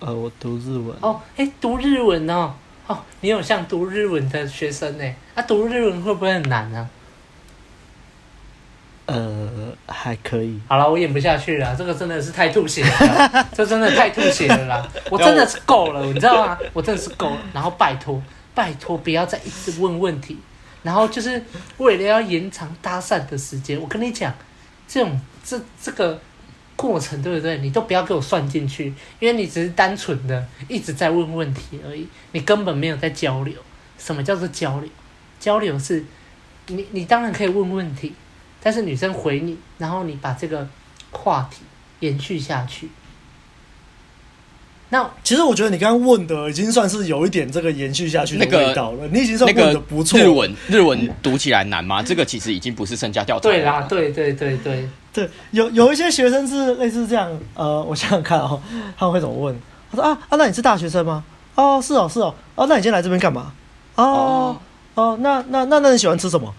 [0.00, 0.94] 呃，我读日文。
[1.00, 2.52] 哦，哎，读日文哦。
[2.86, 5.14] 哦，你有像读日文的学生呢？
[5.34, 6.90] 啊，读日文会不会很难呢？
[9.12, 9.48] 呃，
[9.86, 10.58] 还可以。
[10.68, 14.88] 好了，我演不下去了，这个真的是太吐血了， 这真的太吐血了啦！
[15.10, 16.58] 我真的是够了，你知道吗？
[16.72, 17.38] 我真的是够了。
[17.52, 18.22] 然后拜托，
[18.54, 20.38] 拜托，不要再一直问问题。
[20.82, 21.42] 然后就是
[21.78, 24.32] 为了要延长搭讪的时间，我跟你讲，
[24.88, 26.18] 这种这这个
[26.76, 27.58] 过程对不对？
[27.58, 33.54] 你都不要给我算进去，因为你只是单纯的一直在问问题而已，你根本没有在交流。
[33.98, 34.88] 什么叫做交流？
[35.38, 36.04] 交流是，
[36.68, 38.14] 你你当然可以问问题。
[38.62, 40.66] 但是女生回你，然后你把这个
[41.10, 41.62] 话题
[42.00, 42.90] 延续下去。
[44.92, 48.98] 那其实我觉得你刚刚问的已经算是有一点这个延续下去的味道了。
[49.02, 50.18] 那个、你已经算问的不错。
[50.18, 52.02] 日文日文读起来难吗？
[52.02, 53.42] 这个其实已经不是身家调查。
[53.42, 57.30] 对啦，对对对对对，有有一些学生是类似这样。
[57.54, 58.60] 呃，我想想看哦，
[58.98, 59.56] 他们会怎么问？
[59.92, 61.22] 他说啊啊，那你是大学生吗？
[61.54, 62.34] 哦，是哦是哦。
[62.56, 63.52] 哦，那你今天来这边干嘛？
[63.94, 66.52] 哦哦，哦，那那那那你喜欢吃什么？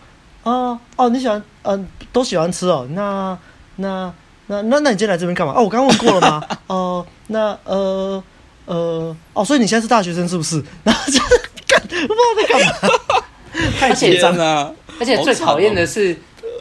[0.44, 2.88] 哦哦，你喜欢嗯、呃，都喜欢吃哦。
[2.92, 3.38] 那
[3.76, 4.12] 那
[4.48, 5.54] 那那那你今天来这边干嘛？
[5.56, 6.44] 哦，我刚问过了吗？
[6.68, 8.24] 哦、呃，那呃
[8.66, 10.64] 呃哦，所以你现在是大学生是不是？
[10.84, 13.24] 然后就是干，不知道在干嘛，
[13.80, 14.74] 太紧张了。
[15.00, 16.16] 而且最讨厌的是，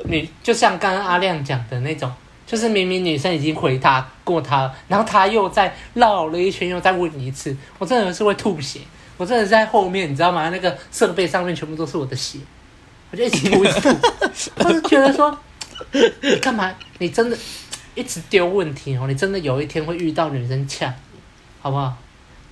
[0.04, 2.10] 你就像刚刚阿亮讲的那种，
[2.46, 8.80] 就是明明女生已经回答过他，然后他又再绕了一圈，又再问你一次，我真的是会吐血。
[9.16, 10.48] 我真的在后面，你知道吗？
[10.48, 12.38] 那个设备上面全部都是我的血。
[13.10, 13.88] 我就一直吐，一直吐，
[14.58, 15.36] 我就觉得说，
[16.22, 16.72] 你干嘛？
[16.98, 17.36] 你真的
[17.96, 19.06] 一直丢问题哦？
[19.08, 20.94] 你真的有一天会遇到女生呛，
[21.60, 21.96] 好不好？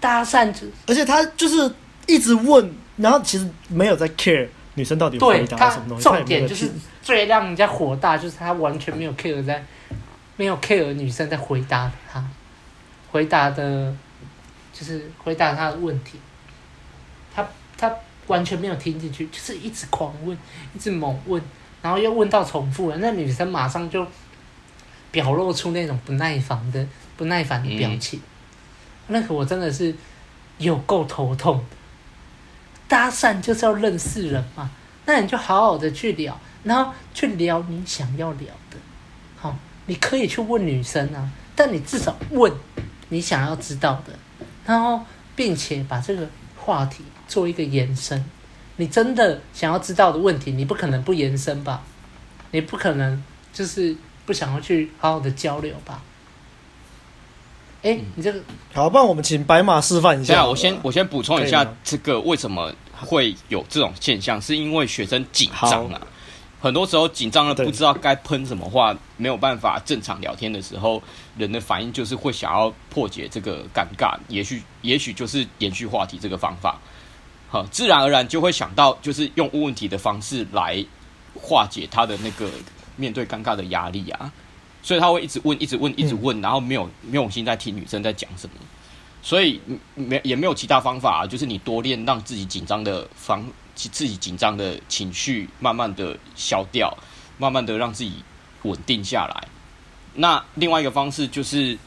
[0.01, 1.73] 搭讪就，而且他就是
[2.07, 6.03] 一直问，然后其实没有在 care 女生到底回答什么东西。
[6.03, 6.69] 重点就是
[7.03, 9.65] 最让人家火大，就是他完全没有 care 在，
[10.37, 12.25] 没有 care 女生在回答他，
[13.13, 13.95] 回答的，
[14.73, 16.19] 就是回答他的问题，
[17.33, 17.47] 他
[17.77, 17.95] 他。
[18.29, 20.39] 完全没有听进去，就是一直狂问，
[20.75, 21.43] 一直猛问，
[21.83, 24.07] 然后又问到重复了，那女生马上就
[25.11, 28.21] 表露出那种不耐烦的不耐烦的表情，
[29.09, 29.95] 那个我真的是
[30.59, 31.65] 有够头痛。
[32.87, 34.71] 搭讪就是要认识人嘛，
[35.05, 38.77] 那你就好好的去聊，然后去聊你想要聊的，
[39.37, 39.55] 好，
[39.87, 42.51] 你可以去问女生啊，但你至少问
[43.11, 44.13] 你想要知道的，
[44.65, 45.03] 然后
[45.37, 47.05] 并且把这个话题。
[47.29, 48.25] 做一个延伸，
[48.77, 51.85] 你真的想要知道的问题，你不可能不延伸吧？
[52.51, 53.23] 你不可能
[53.53, 53.95] 就是
[54.27, 56.03] 不想要去好好的交流吧？
[57.83, 58.41] 哎、欸，你这个
[58.75, 60.35] 好，不然我们请白马示范一下。
[60.35, 66.01] 对啊，我先我先补充一下，这个为什么会有这种现象，是因为学生紧张啊。
[66.61, 71.01] 很多时候紧张了，不知道该喷什么话，没有办法正常聊天的时候，
[71.37, 76.81] 人的反应就是会想要破解这个尴尬，也许也许就是延续话题这个方法。
[77.51, 80.85] 好，自然而然就会想到，就是用问问题的方式来
[81.35, 82.47] 化解他的那个
[82.97, 84.31] 面对尴尬的压力啊，
[84.83, 88.57] 所以他会一直问，一直问，一直问，然后没有没有心在听女生在讲什么，
[89.23, 89.59] 所以
[89.95, 93.43] 没也没有其他方法啊，就是你多练，让自己紧张的方，
[93.75, 96.95] 自己紧张的情绪慢慢的消掉，
[97.39, 98.13] 慢慢的让自己
[98.65, 99.49] 稳定下来。
[100.17, 101.79] 那另外一个方式就是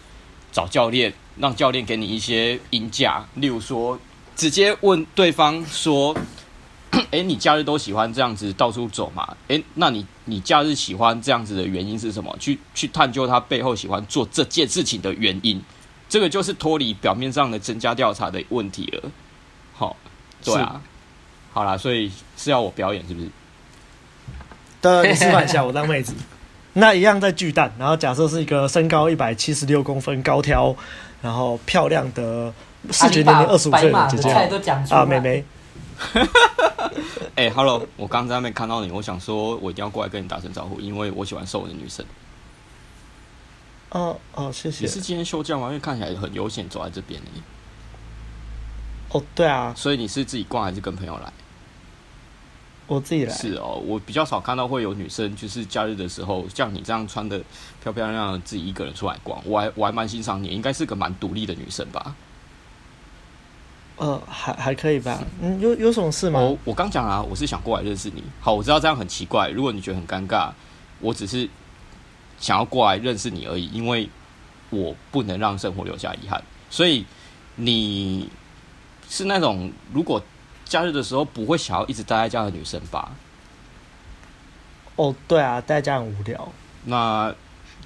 [0.52, 4.00] 找教练，让教练给你一些音价，例如说。
[4.36, 6.16] 直接问对方说
[7.12, 9.36] ：“诶，你假日都喜欢这样子到处走嘛？
[9.48, 12.36] 诶，那你你假日喜欢这样子的原因是什么？
[12.40, 15.62] 去去探究他背后喜欢做这件事情的原因。
[16.10, 19.12] 这个就是脱离表面上的增加调查的问题了。
[19.74, 19.96] 好，
[20.44, 20.82] 对啊，
[21.54, 23.30] 好啦，所以是要我表演是不是？
[24.82, 26.14] 对，你示范一下，我当妹子。
[26.74, 30.76] 那一样在巨蛋，然后假设是一个身高一百七十六公分、高挑，
[31.22, 32.54] 然后漂亮的。”
[32.90, 35.46] 视觉年龄二十五岁的姐姐啊，妹妹。
[37.36, 42.06] 哎，Hello，我刚在那边看到你，我想说，我一定要过来跟你打声招呼，因为我喜欢瘦的女生。
[43.90, 44.86] 哦哦，谢谢。
[44.86, 45.68] 你是今天休假吗？
[45.68, 47.30] 因为看起来很悠闲，走在这边呢。
[49.10, 49.74] 哦，对啊。
[49.76, 51.32] 所以你是自己逛还是跟朋友来？
[52.88, 53.34] 我自己来。
[53.34, 57.40] 是哦，我比较少看到会有女生，就是假日的时候像你这样穿的
[57.82, 59.40] 漂漂亮亮的，自己一个人出来逛。
[59.46, 62.16] 我还我还蛮欣赏你，应该是个蛮独立的女生吧。
[64.02, 65.24] 呃，还还可以吧。
[65.44, 66.40] 嗯，有有什么事吗？
[66.40, 68.24] 我我刚讲了，我是想过来认识你。
[68.40, 69.50] 好，我知道这样很奇怪。
[69.50, 70.50] 如果你觉得很尴尬，
[71.00, 71.48] 我只是
[72.40, 74.10] 想要过来认识你而已，因为
[74.72, 76.44] 我不能让生活留下遗憾。
[76.68, 77.06] 所以
[77.58, 78.28] 你
[79.08, 80.20] 是那种如果
[80.66, 83.12] 假日的时候不会想要一直待在家的女生吧？
[84.96, 86.52] 哦，对啊，待在家很无聊。
[86.86, 87.32] 那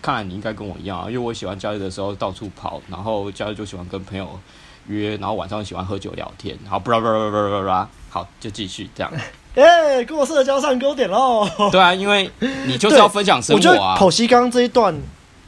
[0.01, 4.39] 看来你应该跟我一样啊，因为我喜欢假日的时候到处跑，然后假日就喜欢跟朋友。
[4.87, 9.11] 约，然后晚上喜欢喝酒聊天，然后布拉布拉布拉布拉，好，就继续这样。
[9.55, 11.47] 耶， 跟，我社交上勾点喽。
[11.71, 12.29] 对啊，因为
[12.65, 13.97] 你就是要分享生活啊。
[13.97, 14.93] 剖析刚刚这一段，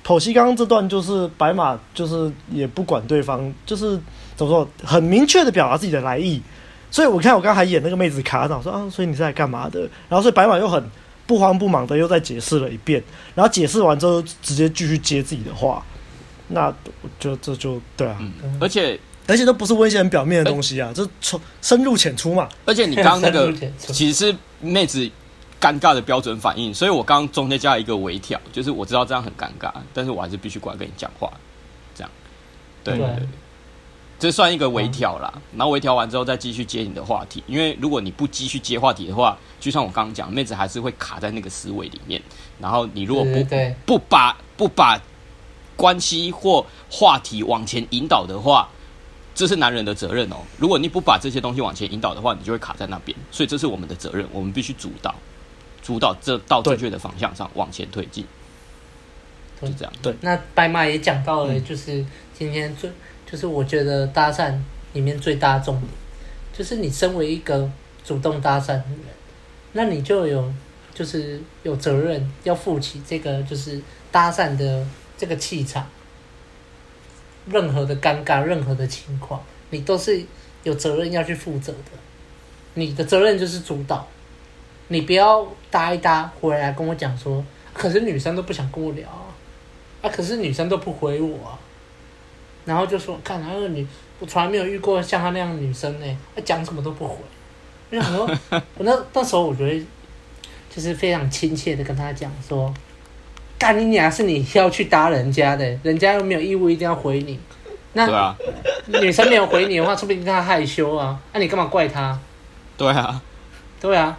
[0.05, 3.99] 剖析刚刚这段就是白马，就是也不管对方，就是
[4.35, 6.41] 怎么说，很明确的表达自己的来意。
[6.89, 9.81] 所以我看我刚才还演那个妹子卡脑说啊，所以你是来干嘛的？
[10.07, 10.81] 然后所以白马又很
[11.25, 13.03] 不慌不忙的又再解释了一遍，
[13.35, 15.83] 然后解释完之后直接继续接自己的话。
[16.47, 16.67] 那
[17.01, 18.97] 我觉得这就对啊，嗯、而且。
[19.27, 22.47] 而且都不是温些很表面的东西啊，这从深入浅出嘛。
[22.65, 24.99] 而且你刚刚那个 其实是妹子
[25.59, 31.29] 尴尬的标准反应，所以我刚刚中间加了一个微调，就是我知道这样很尴尬，但是我还是必须过来跟你讲话，
[31.93, 32.09] 这样。
[32.83, 33.27] 对，对，对，
[34.17, 35.33] 这算一个微调啦。
[35.57, 42.21] 然后微调完之后再继续接你的话题，因为如果你不继续接话题的话，就像我刚刚讲，妹子还是会卡在那个思维里面。
[42.59, 43.43] 然后你如果不
[43.85, 45.01] 不把不把
[45.75, 48.69] 关系或话题往前引导的话。
[49.37, 50.37] 这是男人的责任哦。
[50.57, 53.15] 如果你不把这些东西往前引导的话，你就会卡在那边。
[53.29, 55.13] 所以这是我们的责任，我们必须主导，
[55.83, 58.25] 主导这到正确的方向上往前推进。
[59.61, 59.93] 就这样。
[60.01, 60.15] 对。
[60.21, 62.89] 那白马也讲到了，就是今天最，
[63.31, 64.57] 就是我觉得搭讪
[64.93, 65.91] 里面最大的重点，
[66.51, 67.69] 就是你身为一个
[68.03, 69.05] 主动搭讪的人，
[69.73, 70.51] 那你就有
[70.95, 73.79] 就是有责任要负起这个就是
[74.11, 74.83] 搭讪的
[75.15, 75.87] 这个气场。
[77.49, 80.21] 任何的尴尬，任何的情况，你都是
[80.63, 81.91] 有责任要去负责的。
[82.73, 84.07] 你的责任就是主导，
[84.89, 87.43] 你不要搭一搭回来跟我讲说，
[87.73, 89.33] 可是女生都不想跟我聊啊，
[90.01, 91.57] 啊，可是女生都不回我，
[92.65, 93.87] 然后就说，看那个女，
[94.19, 97.15] 我从来没有遇过像她那样的女生呢，她讲什么都不回。
[97.89, 99.85] 我想说，我那那时候我觉得，
[100.69, 102.73] 就是非常亲切的跟她讲说。
[103.57, 104.11] 干你娘！
[104.11, 107.39] 是你要去搭人家的，人家又没有义务一定要回你。
[107.93, 108.37] 那对啊，
[109.01, 111.19] 女生没有回你的话，说不定她害羞啊。
[111.33, 112.19] 那、啊、你干嘛怪她？
[112.77, 113.19] 对啊，
[113.81, 114.15] 对啊。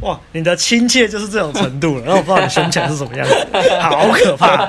[0.00, 2.04] 哇，你的亲切就是这种程度了。
[2.04, 3.34] 然后我不知道你胸前是什么样子，
[3.80, 4.66] 好可怕。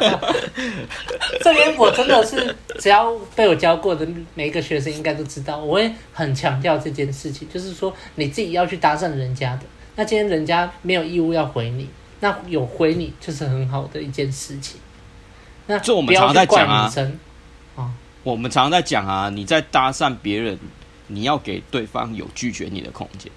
[1.41, 9.61] 这边我真的是，只要被我教过的每一个学生应该都知道，我会很强调这件事情，就是说你自己要去搭讪人家的。
[9.95, 11.87] 那今天人家没有义务要回你。
[12.21, 14.79] 那有回你就是很好的一件事情。
[15.67, 16.91] 那就我们常常在讲啊，
[17.75, 17.91] 啊，
[18.23, 20.57] 我们常常在讲啊，你在搭讪别人，
[21.07, 23.31] 你要给对方有拒绝你的空间。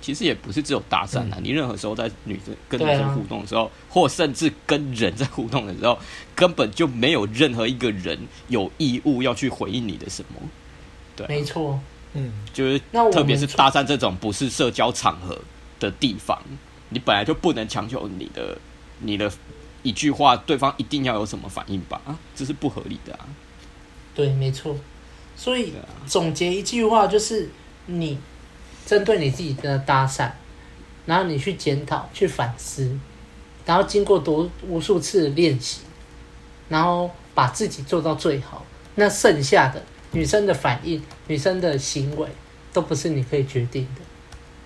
[0.00, 5.98] 其实也不是只有搭讪啊，嗯、你任何时候在女生跟女生互动的时候，啊、或甚至跟人在互动的时候，
[6.34, 10.40] 根本就没有任何一个人有义务要去回应你的什么。
[11.16, 11.78] 对、啊，没错，
[12.14, 12.80] 嗯，就是
[13.12, 15.36] 特别是搭讪这种不是社交场合
[15.80, 16.40] 的地方。
[16.90, 18.58] 你本来就不能强求你的
[19.00, 19.30] 你的
[19.82, 22.00] 一句话，对方一定要有什么反应吧？
[22.04, 23.26] 啊，这是不合理的啊。
[24.14, 24.76] 对，没错。
[25.36, 25.72] 所以
[26.06, 27.48] 总结一句话就是：
[27.86, 28.18] 你
[28.84, 30.30] 针对你自己的搭讪，
[31.06, 32.98] 然后你去检讨、去反思，
[33.64, 35.82] 然后经过多无数次的练习，
[36.68, 38.64] 然后把自己做到最好。
[38.96, 39.80] 那剩下的
[40.10, 42.28] 女生的反应、女生的行为，
[42.72, 44.02] 都不是你可以决定的。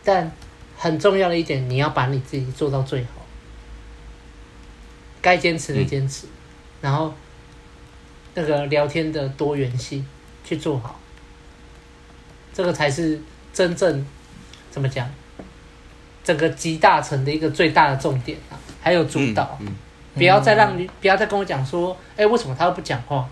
[0.03, 0.33] 但
[0.83, 3.25] 很重要的一点，你要把你自己做到最好，
[5.21, 6.31] 该坚持的坚持，嗯、
[6.81, 7.15] 然后
[8.35, 10.05] 那个聊天的多元性
[10.45, 10.99] 去做好，
[12.53, 13.23] 这个才是
[13.53, 14.05] 真正
[14.73, 15.09] 怎么讲，
[16.25, 18.59] 整个集大成的一个最大的重点啊！
[18.83, 19.75] 还有主导，嗯嗯、
[20.17, 23.29] 不要再让你不要再跟我讲说，哎，为什么他都不讲话？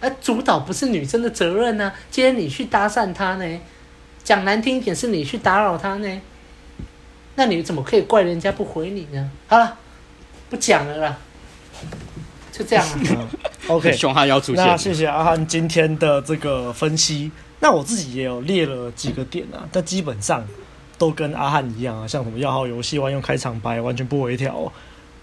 [0.00, 1.94] 哎，主导不是女生的责任呢、啊？
[2.10, 3.60] 今天你去搭讪他呢？
[4.24, 6.20] 讲难听一点，是你去打扰他呢？
[7.40, 9.30] 那你怎么可以怪人家不回你呢？
[9.48, 9.74] 好了，
[10.50, 11.16] 不讲了啦，
[12.52, 13.28] 就这样了。
[13.66, 14.62] OK，熊汉要出现。
[14.62, 17.32] 那谢谢阿汉今天的这个分析。
[17.60, 20.46] 那我自己也有列了几个点啊，但基本上
[20.98, 24.70] 都跟阿汉一样啊，像什么要号游戏、玩用开场白、完全不微调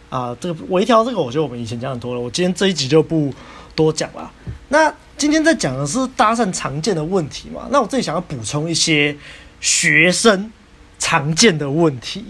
[0.09, 0.35] 啊。
[0.41, 2.19] 这个微调，这个我觉得我们以前讲很多了。
[2.19, 3.31] 我今天这一集就不
[3.75, 4.31] 多讲了。
[4.69, 7.67] 那今天在讲的是搭讪常见的问题嘛？
[7.69, 9.15] 那我这里想要补充一些
[9.61, 10.51] 学生。
[10.99, 12.23] 常见的问题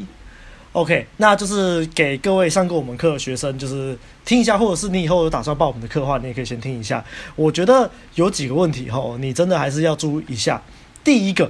[0.74, 7.04] ，OK，那就是给各位上过我们课的学生，就是听一下，或者是你以后有打算报我们的课的话，你也可以先听一下。
[7.36, 10.62] 我觉得有几个问题哈，你真的还是要注意一下。
[11.04, 11.50] 第一个，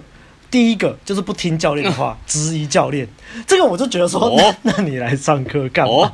[0.50, 3.08] 第一个就是不听教练的话，质疑教练。
[3.46, 5.92] 这个我就觉得说，哦、那 那你来上课干嘛？
[5.94, 6.14] 哦、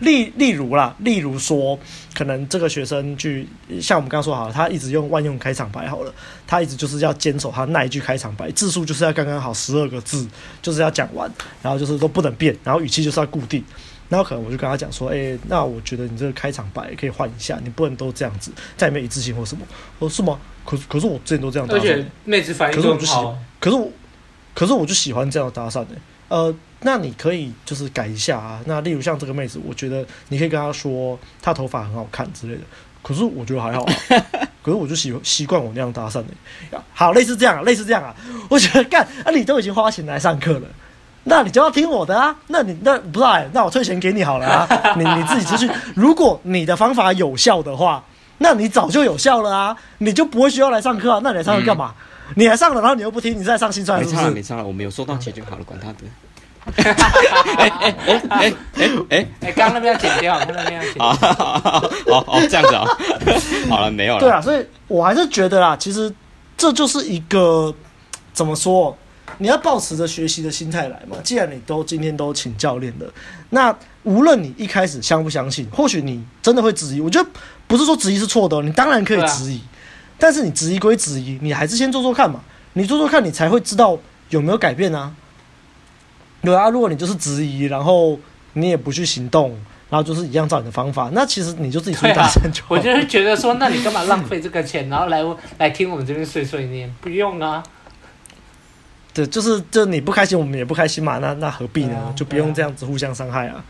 [0.00, 1.78] 例例如啦，例如说，
[2.14, 3.46] 可能这个学生去，
[3.80, 6.12] 像我们刚刚说好了，他一直用万用开场白好了，
[6.46, 10.26] 他一直就是要坚守他那一句开场白，字数就是要刚刚好十二个字，
[10.62, 11.30] 就是要讲完，
[11.62, 13.62] 然后就是都不能变，然后语气就是要固定。
[14.06, 19.66] 然后可能我就跟他讲说，哎、欸，那我觉得你这个开场白可以换一下，你不能都这样子，再没一致性或什么。
[19.98, 20.38] 我说是吗？
[20.64, 23.36] 可是可是我之前都这样搭讪，而且妹子反应都很好。
[23.64, 23.90] 可是我，
[24.52, 25.94] 可是我就喜欢这样搭讪的。
[26.28, 28.60] 呃，那你可以就是改一下啊。
[28.66, 32.60] 那例如像这个妹子，我觉得你可以跟她说，她头发很好看之类的。
[33.02, 33.92] 可是我觉得还好、啊。
[34.62, 36.82] 可是我就喜习惯我那样搭讪的。
[36.92, 38.14] 好，类似这样，类似这样啊。
[38.50, 40.68] 我觉得干啊，你都已经花钱来上课了。
[41.22, 42.36] 那你就要听我的啊！
[42.48, 44.68] 那你那不知道哎，那我退钱给你好了啊！
[44.94, 45.70] 你你自己出去。
[45.96, 48.04] 如果你的方法有效的话，
[48.36, 49.74] 那你早就有效了啊！
[49.98, 51.20] 你就不会需要来上课啊！
[51.24, 51.94] 那你来上课干嘛？
[51.98, 52.04] 嗯、
[52.34, 54.16] 你还上了，然后你又不听，你再上新传是不是？
[54.16, 55.98] 没差了，没差了，我没有收到钱就好了，管他的。
[56.66, 58.54] 哎哎哎哎
[59.10, 59.52] 哎哎！
[59.52, 61.12] 刚刚那边要剪掉，刚刚那边要剪掉。
[61.12, 62.86] 好好好，这样子啊。
[63.68, 64.20] 好了，没有了。
[64.20, 66.10] 对啊，所以我还是觉得啦，其实
[66.56, 67.74] 这就是一个
[68.32, 68.96] 怎么说？
[69.36, 71.16] 你要抱持着学习的心态来嘛。
[71.22, 73.06] 既然你都今天都请教练了，
[73.50, 77.00] 那无论你一开始相不相信，或许你真的会质疑。
[77.00, 77.28] 我觉得
[77.66, 79.60] 不是说质疑是错的，你当然可以质疑，
[80.18, 82.40] 但是你质疑归质疑，你还是先做做看嘛。
[82.74, 83.98] 你做做看，你才会知道
[84.30, 85.14] 有没有改变啊。
[86.42, 88.18] 对啊，如果你就是质疑，然后
[88.54, 89.50] 你也不去行动，
[89.88, 92.68] 然后就是一样照你的方法，那其实你就自己出去搭讪就好。
[92.70, 95.22] 我就是觉得说，那你干嘛浪费这个钱，然后来
[95.58, 96.92] 来听我们这边碎碎念？
[97.00, 97.62] 不用啊。
[99.12, 101.18] 对，就是就你不开心，我们也不开心嘛。
[101.18, 102.12] 那那何必呢？
[102.16, 103.64] 就不用这样子互相伤害啊。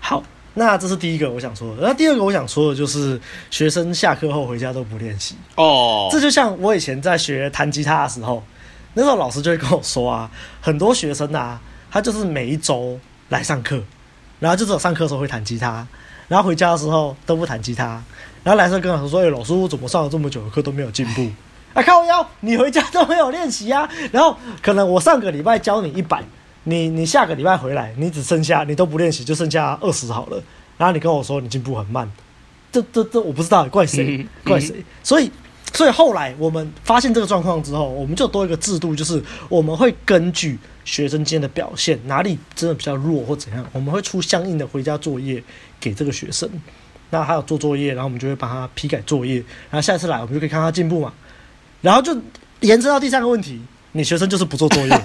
[0.00, 0.22] 好，
[0.54, 1.82] 那这是第一个我想说的。
[1.82, 6.08] 那第二个我想说的就是，学生下课后回家都不练习哦。
[6.10, 8.42] 这就像我以前在学弹吉他的时候，
[8.94, 10.30] 那时候老师就会跟我说啊，
[10.60, 12.98] 很多学生啊，他就是每一周
[13.30, 13.82] 来上课，
[14.40, 15.86] 然后就只有上课的时候会弹吉他，
[16.28, 18.02] 然后回家的时候都不弹吉他，
[18.44, 21.26] 然后来的时候跟老师说：“哎，老师，我怎么上了这么久的课都没有进步？”
[21.72, 23.88] 啊， 靠腰，你回家都没有练习啊？
[24.12, 26.22] 然后可能我上个礼拜教你一百，
[26.64, 30.42] 你你下个礼拜回来，你只剩下你都不练习，就剩下二十好了。
[30.78, 32.10] 然后你跟我说你进步很慢，
[32.70, 34.84] 这这这我不知道怪谁怪谁。
[35.02, 35.30] 所以
[35.72, 45.42] 所以后来我们发现这个状况之后，我们就多一个制度，就是我们会根据学生间的表现，哪里真的比较弱或怎样，我们会出相应的回家作业
[45.80, 46.48] 给这个学生。
[47.10, 49.36] 那还有做作业，然后我们就会帮他批改作业，
[49.70, 51.12] 然后下次来我们就可以看他进步嘛。
[51.82, 52.16] 然后就
[52.60, 53.60] 延伸到第三个问题，
[53.92, 55.02] 你学生就是不做作业，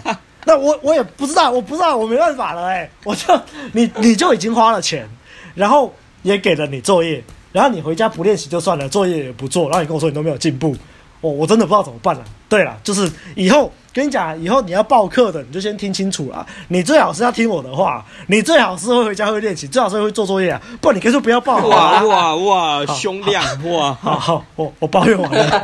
[0.48, 3.38] 那我我也不知道，我不知道，我没办法了哎、欸，我就
[3.74, 5.06] 你你就已经花了钱，
[5.54, 5.94] 然后
[6.24, 7.22] 也给了你作业，
[7.52, 10.74] 然后你回家不练习就算了，作业也不做，然后你跟我说你都没有进步，
[11.20, 12.24] 我我真的不知道怎么办了。
[12.48, 21.58] 对了，就是以后跟你讲，以后你要报课的，你就先听清楚了，你最好是要听我的话，你最好是会回家会练习，最好是会做作业啊，不然你干脆不要报。
[21.68, 25.62] 哇哇哇， 胸量哇，好好，我我抱怨完了。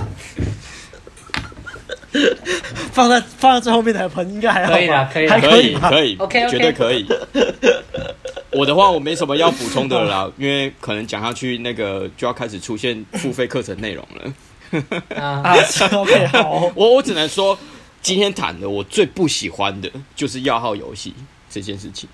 [2.92, 7.06] 放在放在最后面的盆应该还好，可以啦，可以，还可以，可以，OK，绝对可以。
[8.52, 14.32] 我的话我没什么要补充的了啦， 因为可能讲下去那个就要开始出现付费课程内容了。
[15.16, 15.54] 啊
[15.92, 17.56] ，OK，好，我我只能说，
[18.02, 21.14] 今天谈的我最不喜欢的就是要号游戏
[21.48, 22.08] 这件事情。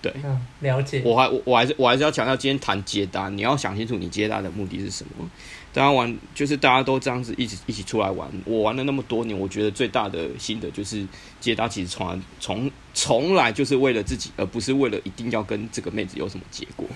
[0.00, 1.02] 对，嗯，了解。
[1.04, 5.28] 我还我我还是我还是要强调，今天谈接单，你要想清楚你接单的目的是什么。
[5.72, 8.28] 大家玩就是大家都这样子一起一起出来玩。
[8.44, 11.06] 我玩了那么多年，我觉得最大的心得就是
[11.40, 16.86] 接单其实从来从从来就是为了自己，而不是为了一定要跟这个妹子有什么结果。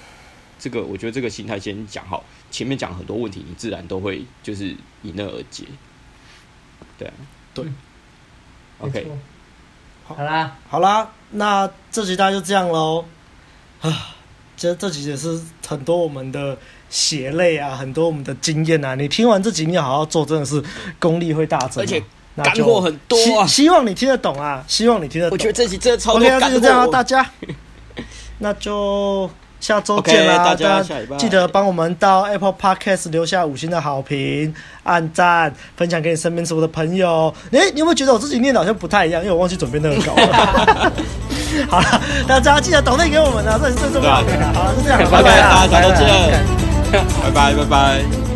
[0.58, 5.64] 这个我觉得这个心态先讲好，前面讲很多问题，你自然都会就是迎刃而解。
[6.98, 7.14] 对啊，
[7.52, 7.64] 对
[8.78, 9.06] ，OK。
[10.04, 13.04] 好啦，好啦，那这集大家就这样喽。
[13.80, 14.14] 啊，
[14.56, 16.56] 这这集也是很多我们的
[16.92, 18.94] 血泪啊，很多我们的经验啊。
[18.94, 20.62] 你听完这集，你要好好做，真的是
[21.00, 22.00] 功力会大增，而且
[22.36, 23.64] 干货很多啊希。
[23.64, 25.34] 希望你听得懂啊，希望你听得懂。
[25.34, 26.36] 我觉得这集真的超多干货。
[26.36, 27.26] OK，那就这样啊，大家，
[28.38, 29.28] 那就。
[29.62, 30.82] 下周见啦！Okay, 大家
[31.16, 37.32] 记得帮我们到 Apple Podcast 留下五星的好评、按赞、分享给你身边所有的朋友。
[37.52, 39.22] 哎、欸，你有没有觉得我自己念的好像不太一样？
[39.22, 40.92] 因为我忘记准备那个稿了。
[41.70, 44.52] 好了，大家记得抖内给我们啊，这是最重要的。
[44.52, 48.31] 好了，就这样，拜拜，大家下周见，拜拜，拜拜。